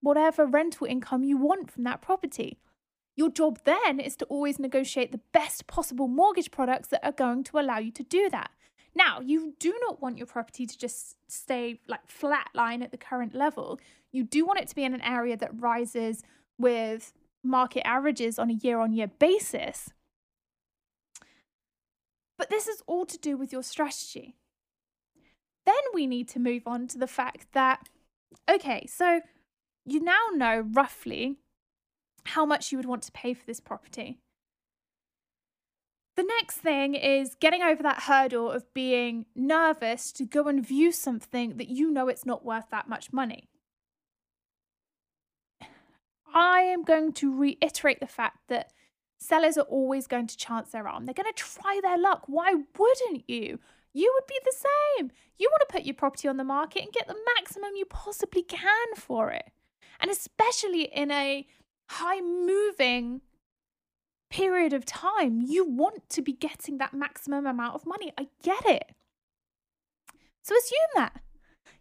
whatever 0.00 0.44
rental 0.44 0.86
income 0.86 1.22
you 1.22 1.38
want 1.38 1.70
from 1.70 1.84
that 1.84 2.02
property. 2.02 2.58
Your 3.16 3.30
job 3.30 3.60
then 3.64 4.00
is 4.00 4.16
to 4.16 4.24
always 4.26 4.58
negotiate 4.58 5.12
the 5.12 5.20
best 5.32 5.66
possible 5.66 6.08
mortgage 6.08 6.50
products 6.50 6.88
that 6.88 7.04
are 7.04 7.12
going 7.12 7.44
to 7.44 7.58
allow 7.58 7.78
you 7.78 7.92
to 7.92 8.02
do 8.02 8.28
that. 8.30 8.50
Now, 8.94 9.20
you 9.20 9.54
do 9.58 9.76
not 9.80 10.00
want 10.00 10.18
your 10.18 10.26
property 10.26 10.66
to 10.66 10.78
just 10.78 11.16
stay 11.28 11.80
like 11.88 12.06
flat 12.06 12.48
line 12.54 12.82
at 12.82 12.90
the 12.90 12.96
current 12.96 13.34
level. 13.34 13.78
You 14.12 14.22
do 14.24 14.44
want 14.44 14.60
it 14.60 14.68
to 14.68 14.74
be 14.74 14.84
in 14.84 14.94
an 14.94 15.02
area 15.02 15.36
that 15.36 15.60
rises 15.60 16.22
with 16.58 17.12
market 17.42 17.86
averages 17.86 18.38
on 18.38 18.50
a 18.50 18.54
year 18.54 18.78
on 18.78 18.92
year 18.92 19.10
basis. 19.18 19.90
But 22.38 22.50
this 22.50 22.66
is 22.66 22.82
all 22.86 23.06
to 23.06 23.18
do 23.18 23.36
with 23.36 23.52
your 23.52 23.62
strategy. 23.62 24.36
Then 25.66 25.74
we 25.92 26.06
need 26.06 26.28
to 26.28 26.38
move 26.38 26.62
on 26.66 26.86
to 26.88 26.98
the 26.98 27.06
fact 27.06 27.46
that, 27.52 27.88
okay, 28.50 28.86
so 28.86 29.20
you 29.84 30.00
now 30.00 30.28
know 30.34 30.60
roughly 30.72 31.38
how 32.26 32.44
much 32.44 32.72
you 32.72 32.78
would 32.78 32.86
want 32.86 33.02
to 33.04 33.12
pay 33.12 33.34
for 33.34 33.44
this 33.46 33.60
property. 33.60 34.18
The 36.16 36.22
next 36.22 36.58
thing 36.58 36.94
is 36.94 37.34
getting 37.34 37.62
over 37.62 37.82
that 37.82 38.04
hurdle 38.04 38.50
of 38.50 38.72
being 38.72 39.26
nervous 39.34 40.12
to 40.12 40.24
go 40.24 40.44
and 40.44 40.64
view 40.64 40.92
something 40.92 41.56
that 41.56 41.68
you 41.68 41.90
know 41.90 42.08
it's 42.08 42.24
not 42.24 42.44
worth 42.44 42.66
that 42.70 42.88
much 42.88 43.12
money. 43.12 43.48
I 46.32 46.60
am 46.60 46.82
going 46.82 47.12
to 47.14 47.36
reiterate 47.36 48.00
the 48.00 48.06
fact 48.06 48.38
that 48.48 48.72
sellers 49.18 49.56
are 49.56 49.62
always 49.62 50.06
going 50.06 50.26
to 50.28 50.36
chance 50.36 50.70
their 50.70 50.88
arm. 50.88 51.04
They're 51.04 51.14
going 51.14 51.32
to 51.32 51.42
try 51.42 51.80
their 51.82 51.98
luck. 51.98 52.24
Why 52.26 52.54
wouldn't 52.78 53.28
you? 53.28 53.58
You 53.92 54.12
would 54.14 54.26
be 54.26 54.38
the 54.44 54.54
same. 54.98 55.10
You 55.38 55.48
want 55.50 55.68
to 55.68 55.72
put 55.72 55.84
your 55.84 55.94
property 55.94 56.28
on 56.28 56.36
the 56.36 56.44
market 56.44 56.82
and 56.82 56.92
get 56.92 57.06
the 57.06 57.16
maximum 57.36 57.70
you 57.76 57.86
possibly 57.86 58.42
can 58.42 58.94
for 58.96 59.30
it. 59.30 59.50
And 60.00 60.10
especially 60.10 60.82
in 60.82 61.10
a 61.10 61.46
high 61.88 62.20
moving 62.20 63.20
period 64.30 64.72
of 64.72 64.84
time, 64.84 65.40
you 65.40 65.64
want 65.64 66.08
to 66.10 66.22
be 66.22 66.32
getting 66.32 66.78
that 66.78 66.94
maximum 66.94 67.46
amount 67.46 67.74
of 67.74 67.86
money. 67.86 68.12
I 68.18 68.28
get 68.42 68.66
it. 68.66 68.90
So 70.42 70.54
assume 70.56 70.90
that 70.96 71.20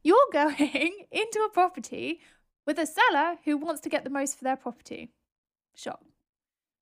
you're 0.03 0.17
going 0.33 1.05
into 1.11 1.39
a 1.39 1.49
property 1.51 2.21
with 2.65 2.77
a 2.77 2.85
seller 2.85 3.37
who 3.45 3.57
wants 3.57 3.81
to 3.81 3.89
get 3.89 4.03
the 4.03 4.09
most 4.09 4.37
for 4.37 4.43
their 4.43 4.55
property. 4.55 5.09
Sure. 5.75 5.97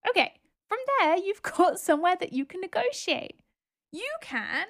Okay, 0.10 0.34
from 0.68 0.80
there, 1.00 1.18
you've 1.18 1.42
got 1.58 1.80
somewhere 1.80 2.16
that 2.20 2.34
you 2.34 2.46
can 2.46 2.62
negotiate. 2.62 3.40
You 3.92 4.10
can 4.22 4.68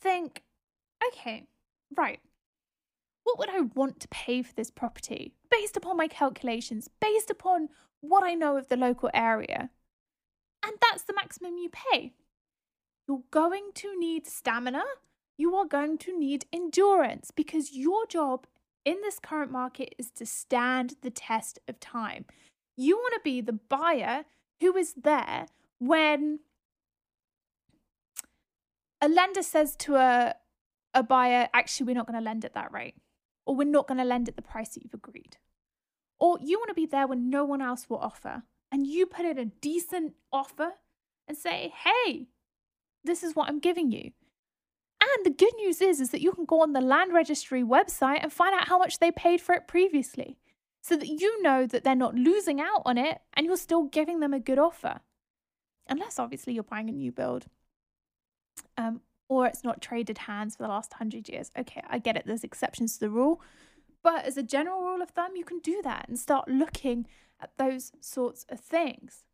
think, 0.00 0.42
okay, 1.08 1.44
right, 1.96 2.20
what 3.24 3.38
would 3.38 3.50
I 3.50 3.60
want 3.60 4.00
to 4.00 4.08
pay 4.08 4.42
for 4.42 4.54
this 4.54 4.70
property 4.70 5.32
based 5.52 5.76
upon 5.76 5.96
my 5.96 6.08
calculations, 6.08 6.88
based 7.00 7.30
upon 7.30 7.68
what 8.00 8.24
I 8.24 8.34
know 8.34 8.56
of 8.56 8.68
the 8.68 8.76
local 8.76 9.10
area? 9.14 9.70
And 10.64 10.72
that's 10.80 11.04
the 11.04 11.14
maximum 11.14 11.58
you 11.58 11.70
pay. 11.70 12.14
You're 13.06 13.24
going 13.30 13.70
to 13.76 13.98
need 13.98 14.26
stamina. 14.26 14.82
You 15.36 15.54
are 15.56 15.66
going 15.66 15.98
to 15.98 16.18
need 16.18 16.46
endurance 16.52 17.30
because 17.30 17.72
your 17.72 18.06
job 18.06 18.46
in 18.84 19.00
this 19.02 19.18
current 19.18 19.50
market 19.50 19.94
is 19.98 20.10
to 20.12 20.26
stand 20.26 20.94
the 21.02 21.10
test 21.10 21.58
of 21.68 21.78
time. 21.80 22.24
You 22.76 22.96
want 22.96 23.14
to 23.14 23.20
be 23.22 23.40
the 23.40 23.52
buyer 23.52 24.24
who 24.60 24.76
is 24.76 24.94
there 24.94 25.46
when 25.78 26.40
a 29.00 29.08
lender 29.08 29.42
says 29.42 29.74
to 29.76 29.96
a, 29.96 30.34
a 30.94 31.02
buyer, 31.02 31.48
actually, 31.52 31.86
we're 31.86 31.96
not 31.96 32.06
going 32.06 32.18
to 32.18 32.24
lend 32.24 32.44
at 32.44 32.54
that 32.54 32.72
rate, 32.72 32.94
or 33.46 33.54
we're 33.54 33.64
not 33.64 33.88
going 33.88 33.98
to 33.98 34.04
lend 34.04 34.28
at 34.28 34.36
the 34.36 34.42
price 34.42 34.70
that 34.70 34.82
you've 34.82 34.94
agreed. 34.94 35.36
Or 36.18 36.38
you 36.40 36.58
want 36.58 36.68
to 36.68 36.74
be 36.74 36.86
there 36.86 37.06
when 37.06 37.30
no 37.30 37.44
one 37.44 37.60
else 37.60 37.88
will 37.88 37.98
offer, 37.98 38.42
and 38.70 38.86
you 38.86 39.06
put 39.06 39.26
in 39.26 39.38
a 39.38 39.44
decent 39.44 40.14
offer 40.32 40.72
and 41.26 41.36
say, 41.36 41.72
hey, 41.84 42.28
this 43.04 43.22
is 43.22 43.34
what 43.34 43.48
I'm 43.48 43.58
giving 43.58 43.90
you. 43.90 44.12
And 45.00 45.26
the 45.26 45.30
good 45.30 45.52
news 45.56 45.80
is, 45.80 46.00
is 46.00 46.10
that 46.10 46.20
you 46.20 46.32
can 46.32 46.44
go 46.44 46.62
on 46.62 46.72
the 46.72 46.80
land 46.80 47.12
registry 47.12 47.62
website 47.62 48.20
and 48.22 48.32
find 48.32 48.54
out 48.54 48.68
how 48.68 48.78
much 48.78 48.98
they 48.98 49.10
paid 49.10 49.40
for 49.40 49.54
it 49.54 49.66
previously 49.66 50.38
so 50.80 50.96
that 50.96 51.08
you 51.08 51.42
know 51.42 51.66
that 51.66 51.84
they're 51.84 51.94
not 51.94 52.14
losing 52.14 52.60
out 52.60 52.82
on 52.84 52.98
it 52.98 53.20
and 53.34 53.46
you're 53.46 53.56
still 53.56 53.84
giving 53.84 54.20
them 54.20 54.32
a 54.32 54.40
good 54.40 54.58
offer. 54.58 55.00
Unless 55.88 56.18
obviously 56.18 56.54
you're 56.54 56.62
buying 56.62 56.88
a 56.88 56.92
new 56.92 57.10
build. 57.10 57.46
Um, 58.76 59.00
or 59.36 59.46
it's 59.46 59.64
not 59.64 59.80
traded 59.80 60.18
hands 60.18 60.56
for 60.56 60.64
the 60.64 60.68
last 60.68 60.92
hundred 60.94 61.28
years. 61.28 61.50
Okay, 61.58 61.82
I 61.88 61.98
get 61.98 62.16
it, 62.16 62.24
there's 62.26 62.44
exceptions 62.44 62.94
to 62.94 63.00
the 63.00 63.10
rule. 63.10 63.40
But 64.02 64.24
as 64.24 64.36
a 64.36 64.42
general 64.42 64.82
rule 64.82 65.02
of 65.02 65.10
thumb, 65.10 65.36
you 65.36 65.44
can 65.44 65.60
do 65.60 65.80
that 65.84 66.08
and 66.08 66.18
start 66.18 66.48
looking 66.48 67.06
at 67.40 67.56
those 67.56 67.92
sorts 68.00 68.44
of 68.48 68.60
things. 68.60 69.24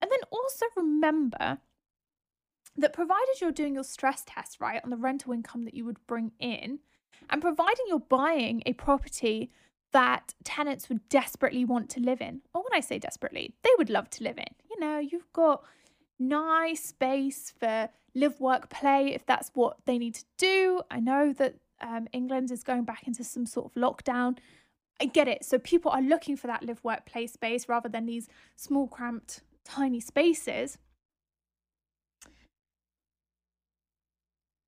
And 0.00 0.10
then 0.10 0.20
also 0.30 0.66
remember 0.76 1.58
that 2.76 2.92
provided 2.92 3.40
you're 3.40 3.50
doing 3.50 3.74
your 3.74 3.84
stress 3.84 4.22
test 4.26 4.60
right 4.60 4.80
on 4.84 4.90
the 4.90 4.96
rental 4.96 5.32
income 5.32 5.64
that 5.64 5.74
you 5.74 5.84
would 5.84 6.06
bring 6.06 6.32
in, 6.38 6.78
and 7.28 7.42
providing 7.42 7.84
you're 7.88 7.98
buying 7.98 8.62
a 8.64 8.72
property 8.74 9.50
that 9.92 10.34
tenants 10.44 10.88
would 10.88 11.08
desperately 11.08 11.64
want 11.64 11.90
to 11.90 12.00
live 12.00 12.20
in, 12.20 12.42
or 12.54 12.62
when 12.62 12.74
I 12.74 12.80
say 12.80 12.98
desperately, 12.98 13.54
they 13.62 13.70
would 13.78 13.90
love 13.90 14.08
to 14.10 14.24
live 14.24 14.38
in. 14.38 14.54
You 14.70 14.78
know, 14.80 14.98
you've 14.98 15.32
got 15.32 15.64
nice 16.18 16.84
space 16.84 17.52
for 17.58 17.88
live, 18.14 18.40
work, 18.40 18.70
play 18.70 19.14
if 19.14 19.24
that's 19.26 19.50
what 19.54 19.76
they 19.86 19.98
need 19.98 20.14
to 20.14 20.24
do. 20.36 20.82
I 20.90 21.00
know 21.00 21.32
that 21.32 21.56
um, 21.80 22.08
England 22.12 22.50
is 22.50 22.62
going 22.62 22.84
back 22.84 23.06
into 23.06 23.24
some 23.24 23.46
sort 23.46 23.66
of 23.66 23.74
lockdown. 23.74 24.38
I 25.00 25.04
get 25.04 25.28
it. 25.28 25.44
So 25.44 25.58
people 25.58 25.92
are 25.92 26.02
looking 26.02 26.36
for 26.36 26.48
that 26.48 26.64
live, 26.64 26.82
work, 26.82 27.06
play 27.06 27.26
space 27.26 27.68
rather 27.68 27.88
than 27.88 28.06
these 28.06 28.28
small, 28.56 28.88
cramped, 28.88 29.42
tiny 29.64 30.00
spaces. 30.00 30.78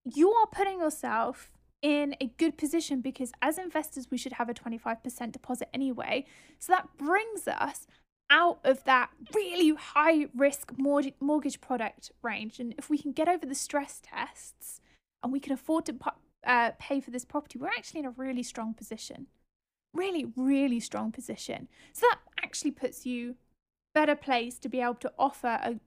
you 0.04 0.30
are 0.30 0.46
putting 0.46 0.80
yourself 0.80 1.52
in 1.82 2.14
a 2.20 2.26
good 2.38 2.58
position 2.58 3.00
because 3.00 3.32
as 3.40 3.58
investors, 3.58 4.08
we 4.10 4.18
should 4.18 4.34
have 4.34 4.48
a 4.48 4.54
25% 4.54 5.32
deposit 5.32 5.68
anyway. 5.72 6.24
So 6.58 6.72
that 6.72 6.88
brings 6.98 7.48
us 7.48 7.86
out 8.31 8.61
of 8.64 8.85
that 8.85 9.11
really 9.35 9.75
high 9.75 10.29
risk 10.35 10.73
mortgage 10.79 11.61
product 11.61 12.12
range. 12.23 12.61
And 12.61 12.75
if 12.79 12.88
we 12.88 12.97
can 12.97 13.12
get 13.12 13.29
over 13.29 13.45
the 13.45 13.55
stress 13.55 14.01
tests 14.03 14.81
and 15.23 15.33
we 15.33 15.40
can 15.40 15.53
afford 15.53 15.87
to 15.87 15.97
uh, 16.47 16.71
pay 16.79 17.01
for 17.01 17.11
this 17.11 17.25
property, 17.25 17.59
we're 17.59 17.69
actually 17.69 18.01
in 18.01 18.07
a 18.07 18.11
really 18.11 18.43
strong 18.43 18.73
position. 18.73 19.27
Really, 19.93 20.27
really 20.37 20.81
strong 20.81 21.11
position. 21.11 21.69
So 21.93 22.07
that 22.09 22.21
actually 22.43 22.71
puts 22.71 23.05
you 23.05 23.35
better 23.93 24.14
place 24.14 24.59
to 24.61 24.69
be 24.69 24.81
able 24.81 24.95
to 24.95 25.12
offer 25.19 25.59
a 25.62 25.81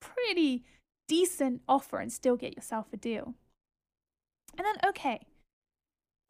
pretty 0.00 0.64
decent 1.08 1.62
offer 1.68 1.98
and 1.98 2.12
still 2.12 2.36
get 2.36 2.54
yourself 2.54 2.86
a 2.92 2.96
deal. 2.96 3.34
And 4.56 4.64
then, 4.64 4.76
okay, 4.88 5.26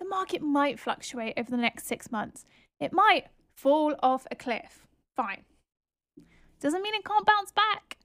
the 0.00 0.08
market 0.08 0.40
might 0.40 0.80
fluctuate 0.80 1.34
over 1.36 1.50
the 1.50 1.58
next 1.58 1.86
six 1.86 2.10
months. 2.10 2.46
It 2.80 2.92
might 2.92 3.26
fall 3.54 3.94
off 4.02 4.26
a 4.30 4.34
cliff. 4.34 4.86
Fine. 5.16 5.44
Doesn't 6.60 6.82
mean 6.82 6.94
it 6.94 7.04
can't 7.04 7.26
bounce 7.26 7.52
back. 7.52 7.98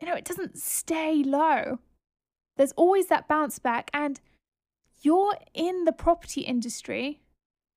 You 0.00 0.08
know, 0.08 0.14
it 0.14 0.24
doesn't 0.24 0.58
stay 0.58 1.22
low. 1.22 1.78
There's 2.56 2.72
always 2.72 3.06
that 3.08 3.28
bounce 3.28 3.58
back, 3.58 3.90
and 3.94 4.20
you're 5.02 5.36
in 5.54 5.84
the 5.84 5.92
property 5.92 6.42
industry 6.42 7.20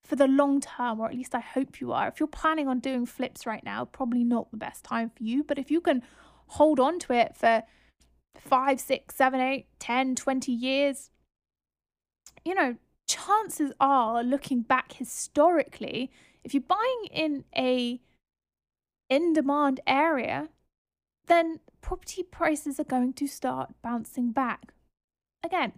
for 0.03 0.15
the 0.15 0.27
long 0.27 0.61
term, 0.61 0.99
or 0.99 1.07
at 1.07 1.15
least 1.15 1.35
I 1.35 1.39
hope 1.39 1.81
you 1.81 1.91
are. 1.91 2.07
If 2.07 2.19
you're 2.19 2.27
planning 2.27 2.67
on 2.67 2.79
doing 2.79 3.05
flips 3.05 3.45
right 3.45 3.63
now, 3.63 3.85
probably 3.85 4.23
not 4.23 4.51
the 4.51 4.57
best 4.57 4.83
time 4.83 5.09
for 5.09 5.23
you, 5.23 5.43
but 5.43 5.59
if 5.59 5.69
you 5.69 5.81
can 5.81 6.01
hold 6.47 6.79
on 6.79 6.99
to 6.99 7.13
it 7.13 7.35
for 7.35 7.63
five, 8.35 8.79
six, 8.79 9.15
seven, 9.15 9.41
eight, 9.41 9.67
ten, 9.79 10.15
twenty 10.15 10.51
years, 10.51 11.11
you 12.45 12.53
know, 12.53 12.77
chances 13.07 13.73
are 13.79 14.23
looking 14.23 14.61
back 14.61 14.93
historically, 14.93 16.11
if 16.43 16.53
you're 16.53 16.61
buying 16.61 17.05
in 17.11 17.43
a 17.55 17.99
in 19.10 19.34
demand 19.34 19.80
area, 19.88 20.50
then 21.28 21.60
property 21.82 22.24
prices 22.24 22.80
are 22.80 22.86
going 22.86 23.13
to 23.13 23.28
start 23.28 23.74
bouncing 23.82 24.32
back. 24.32 24.74
Again, 25.43 25.74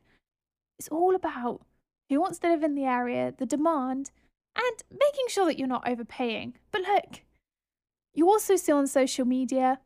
it's 0.78 0.88
all 0.88 1.15
about 1.15 1.62
who 2.10 2.20
wants 2.20 2.39
to 2.39 2.50
live 2.50 2.63
in 2.63 2.76
the 2.76 2.86
area, 2.86 3.34
the 3.38 3.46
demand, 3.46 4.12
and 4.56 4.84
making 4.92 5.26
sure 5.28 5.46
that 5.46 5.60
you're 5.60 5.68
not 5.68 5.88
overpaying. 5.88 6.56
But 6.72 6.82
look, 6.82 7.22
you 8.13 8.28
also 8.28 8.56
see 8.56 8.72
on 8.72 8.88
social 8.88 9.26
media 9.26 9.80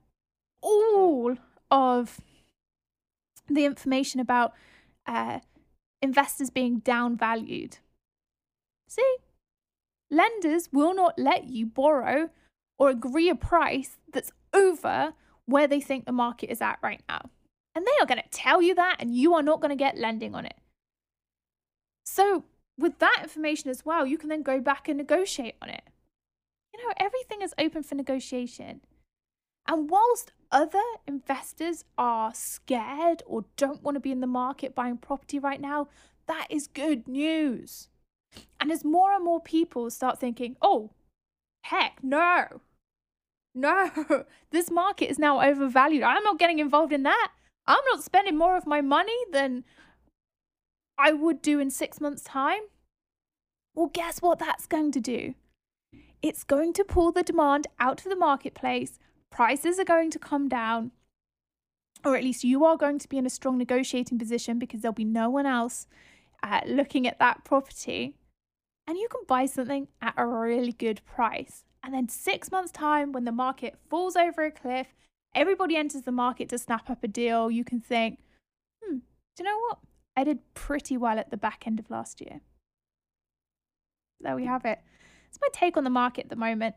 all 0.61 1.37
of 1.69 2.21
the 3.49 3.65
information 3.65 4.19
about 4.19 4.53
uh, 5.05 5.39
investors 6.01 6.49
being 6.49 6.81
downvalued. 6.81 7.79
See, 8.87 9.15
lenders 10.09 10.69
will 10.71 10.93
not 10.93 11.17
let 11.17 11.45
you 11.45 11.65
borrow 11.65 12.29
or 12.83 12.89
agree 12.89 13.29
a 13.29 13.35
price 13.35 13.97
that's 14.11 14.33
over 14.53 15.13
where 15.45 15.67
they 15.67 15.79
think 15.79 16.03
the 16.03 16.11
market 16.11 16.51
is 16.51 16.59
at 16.59 16.77
right 16.83 17.01
now. 17.07 17.29
And 17.73 17.85
they 17.85 18.01
are 18.01 18.05
going 18.05 18.21
to 18.21 18.29
tell 18.29 18.61
you 18.61 18.75
that, 18.75 18.97
and 18.99 19.15
you 19.15 19.33
are 19.35 19.41
not 19.41 19.61
going 19.61 19.69
to 19.69 19.75
get 19.81 19.97
lending 19.97 20.35
on 20.35 20.45
it. 20.45 20.57
So, 22.03 22.43
with 22.77 22.99
that 22.99 23.21
information 23.23 23.69
as 23.69 23.85
well, 23.85 24.05
you 24.05 24.17
can 24.17 24.27
then 24.27 24.43
go 24.43 24.59
back 24.59 24.89
and 24.89 24.97
negotiate 24.97 25.55
on 25.61 25.69
it. 25.69 25.83
You 26.73 26.85
know, 26.85 26.93
everything 26.97 27.41
is 27.41 27.53
open 27.57 27.83
for 27.83 27.95
negotiation. 27.95 28.81
And 29.65 29.89
whilst 29.89 30.33
other 30.51 30.83
investors 31.07 31.85
are 31.97 32.33
scared 32.33 33.23
or 33.25 33.45
don't 33.55 33.81
want 33.81 33.95
to 33.95 34.01
be 34.01 34.11
in 34.11 34.19
the 34.19 34.27
market 34.27 34.75
buying 34.75 34.97
property 34.97 35.39
right 35.39 35.61
now, 35.61 35.87
that 36.27 36.47
is 36.49 36.67
good 36.67 37.07
news. 37.07 37.87
And 38.59 38.73
as 38.73 38.83
more 38.83 39.13
and 39.15 39.23
more 39.23 39.39
people 39.39 39.89
start 39.89 40.19
thinking, 40.19 40.57
oh, 40.61 40.91
heck, 41.61 42.03
no, 42.03 42.59
no, 43.55 43.91
this 44.51 44.71
market 44.71 45.09
is 45.09 45.19
now 45.19 45.41
overvalued. 45.41 46.03
I'm 46.03 46.23
not 46.23 46.39
getting 46.39 46.59
involved 46.59 46.93
in 46.93 47.03
that. 47.03 47.31
I'm 47.65 47.83
not 47.91 48.03
spending 48.03 48.37
more 48.37 48.57
of 48.57 48.67
my 48.67 48.81
money 48.81 49.17
than 49.31 49.63
I 50.97 51.13
would 51.13 51.41
do 51.41 51.59
in 51.59 51.69
six 51.69 52.01
months' 52.01 52.23
time. 52.23 52.61
Well, 53.75 53.89
guess 53.93 54.21
what 54.21 54.39
that's 54.39 54.67
going 54.67 54.91
to 54.91 54.99
do? 54.99 55.35
It's 56.21 56.43
going 56.43 56.73
to 56.73 56.83
pull 56.83 57.11
the 57.11 57.23
demand 57.23 57.67
out 57.79 58.03
of 58.03 58.09
the 58.09 58.15
marketplace. 58.15 58.99
Prices 59.31 59.79
are 59.79 59.85
going 59.85 60.11
to 60.11 60.19
come 60.19 60.47
down, 60.47 60.91
or 62.05 62.15
at 62.15 62.23
least 62.23 62.43
you 62.43 62.63
are 62.65 62.77
going 62.77 62.99
to 62.99 63.09
be 63.09 63.17
in 63.17 63.25
a 63.25 63.31
strong 63.31 63.57
negotiating 63.57 64.19
position 64.19 64.59
because 64.59 64.81
there'll 64.81 64.93
be 64.93 65.05
no 65.05 65.29
one 65.29 65.45
else 65.45 65.87
uh, 66.43 66.61
looking 66.67 67.07
at 67.07 67.19
that 67.19 67.43
property. 67.43 68.15
And 68.85 68.97
you 68.97 69.07
can 69.09 69.21
buy 69.27 69.45
something 69.45 69.87
at 70.01 70.13
a 70.17 70.25
really 70.25 70.73
good 70.73 71.01
price. 71.05 71.63
And 71.83 71.93
then 71.93 72.07
six 72.07 72.49
months' 72.51 72.71
time, 72.71 73.11
when 73.11 73.25
the 73.25 73.31
market 73.31 73.77
falls 73.89 74.15
over 74.15 74.45
a 74.45 74.51
cliff, 74.51 74.87
everybody 75.35 75.75
enters 75.75 76.03
the 76.03 76.11
market 76.11 76.47
to 76.49 76.57
snap 76.57 76.89
up 76.89 77.03
a 77.03 77.07
deal, 77.07 77.51
you 77.51 77.65
can 77.65 77.81
think, 77.81 78.19
hmm, 78.81 78.97
do 78.97 79.43
you 79.43 79.45
know 79.45 79.59
what? 79.67 79.79
I 80.15 80.23
did 80.23 80.39
pretty 80.53 80.95
well 80.95 81.19
at 81.19 81.29
the 81.29 81.37
back 81.37 81.65
end 81.67 81.79
of 81.79 81.89
last 81.89 82.21
year. 82.21 82.39
There 84.21 84.35
we 84.35 84.45
have 84.45 84.63
it. 84.63 84.79
It's 85.29 85.39
my 85.41 85.49
take 85.51 85.75
on 85.75 85.83
the 85.83 85.89
market 85.89 86.25
at 86.25 86.29
the 86.29 86.35
moment. 86.35 86.75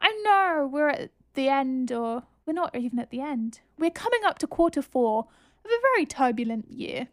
I 0.00 0.10
know 0.24 0.68
we're 0.70 0.88
at 0.88 1.10
the 1.34 1.48
end, 1.48 1.92
or 1.92 2.24
we're 2.46 2.52
not 2.52 2.74
even 2.74 2.98
at 2.98 3.10
the 3.10 3.20
end. 3.20 3.60
We're 3.78 3.90
coming 3.90 4.20
up 4.24 4.38
to 4.38 4.46
quarter 4.46 4.82
four 4.82 5.26
of 5.64 5.70
a 5.70 5.82
very 5.94 6.06
turbulent 6.06 6.70
year. 6.70 7.08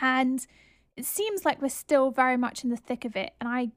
And 0.00 0.46
it 0.96 1.04
seems 1.04 1.44
like 1.44 1.60
we're 1.60 1.68
still 1.70 2.10
very 2.10 2.36
much 2.36 2.62
in 2.62 2.70
the 2.70 2.76
thick 2.76 3.04
of 3.04 3.16
it. 3.16 3.32
And 3.40 3.48
I 3.48 3.70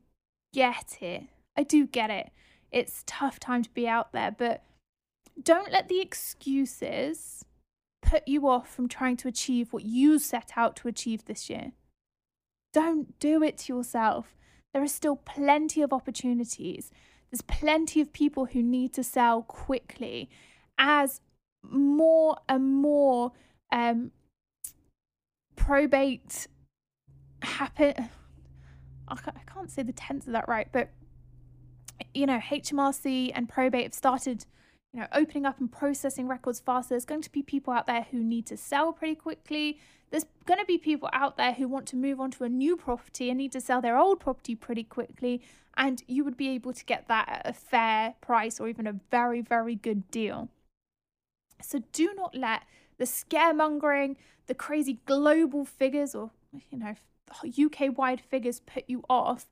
get 0.54 0.98
it. 1.02 1.24
I 1.58 1.64
do 1.64 1.86
get 1.88 2.10
it. 2.10 2.32
It's 2.72 3.04
tough 3.06 3.40
time 3.40 3.64
to 3.64 3.70
be 3.72 3.88
out 3.88 4.14
there, 4.14 4.32
but 4.32 4.64
don't 5.42 5.72
let 5.72 5.88
the 5.88 6.02
excuses 6.02 7.46
put 8.02 8.28
you 8.28 8.48
off 8.48 8.74
from 8.74 8.88
trying 8.88 9.18
to 9.18 9.28
achieve 9.28 9.74
what 9.74 9.84
you 9.84 10.20
set 10.20 10.52
out 10.56 10.76
to 10.78 10.88
achieve 10.88 11.26
this 11.26 11.50
year. 11.50 11.72
Don't 12.74 13.18
do 13.20 13.44
it 13.44 13.58
to 13.60 13.74
yourself. 13.74 14.36
There 14.74 14.84
are 14.84 14.88
still 14.88 15.16
plenty 15.16 15.82
of 15.82 15.92
opportunities. 15.92 16.92
There's 17.30 17.42
plenty 17.42 18.02
of 18.02 18.14
people 18.14 18.46
who 18.46 18.62
need 18.62 18.94
to 18.94 19.04
sell 19.04 19.42
quickly 19.42 20.30
as 20.78 21.22
more 21.64 22.38
and 22.48 22.64
more 22.64 23.32
um, 23.72 24.12
probate 25.56 26.48
happen. 27.42 27.94
I 29.08 29.16
can't 29.52 29.72
say 29.72 29.82
the 29.82 29.94
tense 29.94 30.28
of 30.28 30.34
that 30.34 30.48
right, 30.48 30.68
but 30.72 30.90
you 32.14 32.26
know, 32.26 32.40
HMRC 32.40 33.32
and 33.34 33.48
probate 33.48 33.84
have 33.84 33.94
started 33.94 34.46
you 34.94 35.00
know, 35.00 35.08
opening 35.14 35.46
up 35.46 35.60
and 35.60 35.72
processing 35.72 36.28
records 36.28 36.60
faster. 36.60 36.90
There's 36.90 37.06
going 37.06 37.22
to 37.22 37.32
be 37.32 37.44
people 37.44 37.74
out 37.74 37.88
there 37.88 38.08
who 38.10 38.24
need 38.24 38.46
to 38.48 38.58
sell 38.58 38.92
pretty 38.92 39.16
quickly. 39.16 39.80
There's 40.10 40.26
going 40.46 40.60
to 40.60 40.66
be 40.66 40.80
people 40.80 41.10
out 41.14 41.38
there 41.38 41.54
who 41.54 41.68
want 41.68 41.86
to 41.88 41.96
move 41.96 42.20
on 42.20 42.32
to 42.32 42.44
a 42.44 42.50
new 42.50 42.76
property 42.76 43.30
and 43.30 43.38
need 43.38 43.52
to 43.52 43.62
sell 43.62 43.82
their 43.82 43.98
old 43.98 44.20
property 44.20 44.56
pretty 44.56 44.84
quickly. 44.84 45.42
And 45.78 46.02
you 46.08 46.24
would 46.24 46.38
be 46.38 46.50
able 46.50 46.74
to 46.74 46.84
get 46.86 47.08
that 47.08 47.30
at 47.30 47.42
a 47.48 47.54
fair 47.54 48.16
price 48.20 48.60
or 48.60 48.68
even 48.68 48.88
a 48.88 49.00
very, 49.12 49.42
very 49.42 49.76
good 49.76 50.10
deal. 50.10 50.50
So 51.62 51.84
do 51.92 52.14
not 52.16 52.36
let 52.36 52.64
the 52.98 53.06
scaremongering, 53.06 54.16
the 54.48 54.56
crazy 54.56 55.00
global 55.06 55.66
figures 55.66 56.16
or, 56.16 56.32
you 56.72 56.80
know, 56.80 56.96
UK 57.46 57.96
wide 57.96 58.22
figures 58.22 58.60
put 58.62 58.86
you 58.88 59.04
off. 59.08 59.46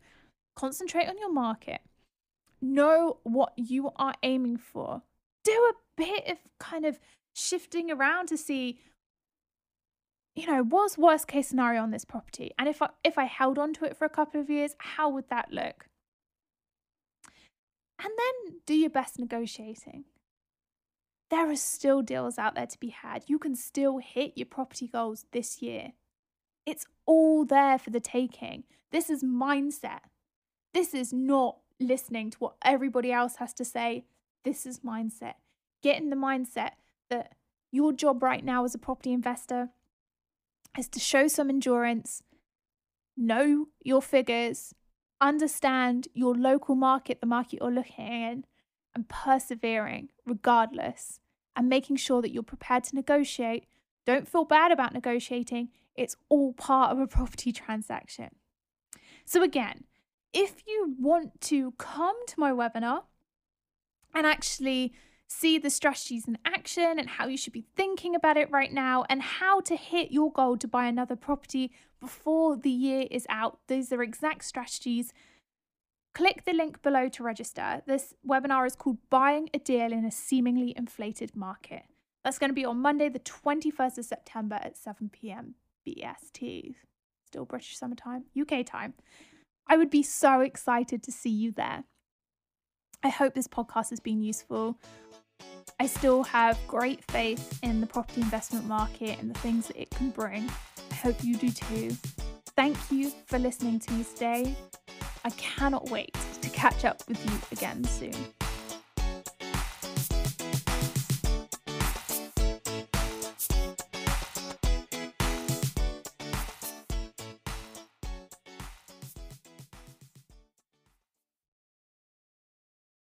Concentrate 0.55 1.07
on 1.07 1.19
your 1.19 1.31
market. 1.31 1.81
Know 2.61 3.17
what 3.23 3.53
you 3.55 3.91
are 3.95 4.13
aiming 4.23 4.57
for. 4.57 5.03
Do 5.43 5.51
a 5.51 5.73
bit 5.95 6.27
of 6.27 6.37
kind 6.59 6.85
of 6.85 6.99
shifting 7.33 7.91
around 7.91 8.27
to 8.27 8.37
see 8.37 8.79
you 10.35 10.45
know 10.45 10.63
what's 10.63 10.99
worst 10.99 11.27
case 11.27 11.47
scenario 11.47 11.81
on 11.81 11.89
this 11.89 12.05
property? 12.05 12.51
And 12.59 12.69
if 12.69 12.81
I, 12.81 12.89
if 13.03 13.17
I 13.17 13.25
held 13.25 13.57
on 13.57 13.73
to 13.73 13.85
it 13.85 13.97
for 13.97 14.05
a 14.05 14.09
couple 14.09 14.39
of 14.39 14.49
years 14.49 14.75
how 14.77 15.09
would 15.09 15.29
that 15.29 15.51
look? 15.51 15.87
And 17.99 18.11
then 18.15 18.59
do 18.65 18.75
your 18.75 18.91
best 18.91 19.17
negotiating. 19.17 20.05
There 21.29 21.49
are 21.49 21.55
still 21.55 22.01
deals 22.01 22.37
out 22.37 22.55
there 22.55 22.67
to 22.67 22.79
be 22.79 22.89
had. 22.89 23.23
You 23.27 23.39
can 23.39 23.55
still 23.55 23.97
hit 23.97 24.33
your 24.35 24.45
property 24.45 24.87
goals 24.87 25.25
this 25.31 25.61
year. 25.61 25.93
It's 26.65 26.85
all 27.05 27.43
there 27.43 27.77
for 27.77 27.89
the 27.89 27.99
taking. 27.99 28.63
This 28.91 29.09
is 29.09 29.23
mindset. 29.23 30.01
This 30.73 30.93
is 30.93 31.11
not 31.11 31.57
listening 31.79 32.31
to 32.31 32.37
what 32.39 32.55
everybody 32.63 33.11
else 33.11 33.35
has 33.37 33.53
to 33.53 33.65
say 33.65 34.05
this 34.43 34.65
is 34.65 34.79
mindset. 34.79 35.33
Get 35.83 35.97
in 35.97 36.09
the 36.09 36.15
mindset 36.15 36.71
that 37.09 37.33
your 37.71 37.91
job 37.91 38.23
right 38.23 38.43
now 38.43 38.63
as 38.63 38.73
a 38.73 38.79
property 38.79 39.11
investor 39.11 39.69
is 40.77 40.87
to 40.89 40.99
show 40.99 41.27
some 41.27 41.49
endurance, 41.49 42.23
know 43.15 43.67
your 43.83 44.01
figures, 44.01 44.73
understand 45.19 46.07
your 46.13 46.35
local 46.35 46.75
market, 46.75 47.19
the 47.19 47.27
market 47.27 47.59
you're 47.61 47.71
looking 47.71 48.05
in, 48.05 48.45
and 48.95 49.09
persevering 49.09 50.09
regardless, 50.25 51.19
and 51.55 51.67
making 51.67 51.97
sure 51.97 52.21
that 52.21 52.31
you're 52.31 52.43
prepared 52.43 52.83
to 52.85 52.95
negotiate. 52.95 53.65
Don't 54.05 54.27
feel 54.27 54.45
bad 54.45 54.71
about 54.71 54.93
negotiating, 54.93 55.69
it's 55.95 56.15
all 56.29 56.53
part 56.53 56.91
of 56.91 56.99
a 56.99 57.07
property 57.17 57.51
transaction. 57.51 58.29
So, 59.25 59.43
again, 59.43 59.83
if 60.37 60.61
you 60.67 60.95
want 60.99 61.41
to 61.41 61.71
come 61.79 62.15
to 62.27 62.39
my 62.39 62.51
webinar, 62.51 63.01
and 64.13 64.25
actually 64.25 64.93
see 65.27 65.57
the 65.57 65.69
strategies 65.69 66.27
in 66.27 66.37
action 66.45 66.97
and 66.97 67.09
how 67.09 67.27
you 67.27 67.37
should 67.37 67.53
be 67.53 67.65
thinking 67.75 68.15
about 68.15 68.37
it 68.37 68.49
right 68.49 68.71
now 68.71 69.03
and 69.09 69.21
how 69.21 69.59
to 69.59 69.75
hit 69.75 70.11
your 70.11 70.31
goal 70.31 70.55
to 70.57 70.67
buy 70.67 70.85
another 70.85 71.15
property 71.15 71.71
before 71.99 72.55
the 72.55 72.69
year 72.69 73.07
is 73.11 73.25
out. 73.29 73.59
These 73.67 73.91
are 73.91 74.01
exact 74.01 74.45
strategies. 74.45 75.11
Click 76.13 76.45
the 76.45 76.53
link 76.53 76.81
below 76.81 77.09
to 77.09 77.23
register. 77.23 77.81
This 77.85 78.13
webinar 78.27 78.65
is 78.65 78.75
called 78.75 78.97
Buying 79.09 79.49
a 79.53 79.59
Deal 79.59 79.91
in 79.91 80.05
a 80.05 80.11
Seemingly 80.11 80.73
Inflated 80.77 81.35
Market. 81.35 81.83
That's 82.23 82.39
going 82.39 82.49
to 82.49 82.55
be 82.55 82.65
on 82.65 82.77
Monday, 82.77 83.09
the 83.09 83.19
21st 83.19 83.97
of 83.97 84.05
September 84.05 84.59
at 84.61 84.77
7 84.77 85.09
pm 85.09 85.55
BST. 85.85 86.75
Still 87.25 87.45
British 87.45 87.77
summertime, 87.77 88.25
UK 88.39 88.65
time. 88.65 88.93
I 89.69 89.77
would 89.77 89.89
be 89.89 90.03
so 90.03 90.41
excited 90.41 91.03
to 91.03 91.11
see 91.11 91.29
you 91.29 91.51
there. 91.51 91.83
I 93.03 93.09
hope 93.09 93.33
this 93.33 93.47
podcast 93.47 93.89
has 93.89 93.99
been 93.99 94.21
useful. 94.21 94.77
I 95.79 95.85
still 95.85 96.23
have 96.23 96.57
great 96.67 97.03
faith 97.11 97.59
in 97.61 97.81
the 97.81 97.87
property 97.87 98.21
investment 98.21 98.65
market 98.65 99.19
and 99.19 99.29
the 99.29 99.39
things 99.39 99.67
that 99.67 99.79
it 99.79 99.89
can 99.91 100.09
bring. 100.09 100.49
I 100.91 100.95
hope 100.95 101.23
you 101.23 101.35
do 101.35 101.51
too. 101.51 101.95
Thank 102.55 102.77
you 102.89 103.11
for 103.25 103.37
listening 103.37 103.79
to 103.81 103.93
me 103.93 104.03
today. 104.03 104.55
I 105.23 105.29
cannot 105.31 105.89
wait 105.89 106.15
to 106.41 106.49
catch 106.49 106.85
up 106.85 107.03
with 107.07 107.23
you 107.29 107.39
again 107.51 107.83
soon. 107.83 108.15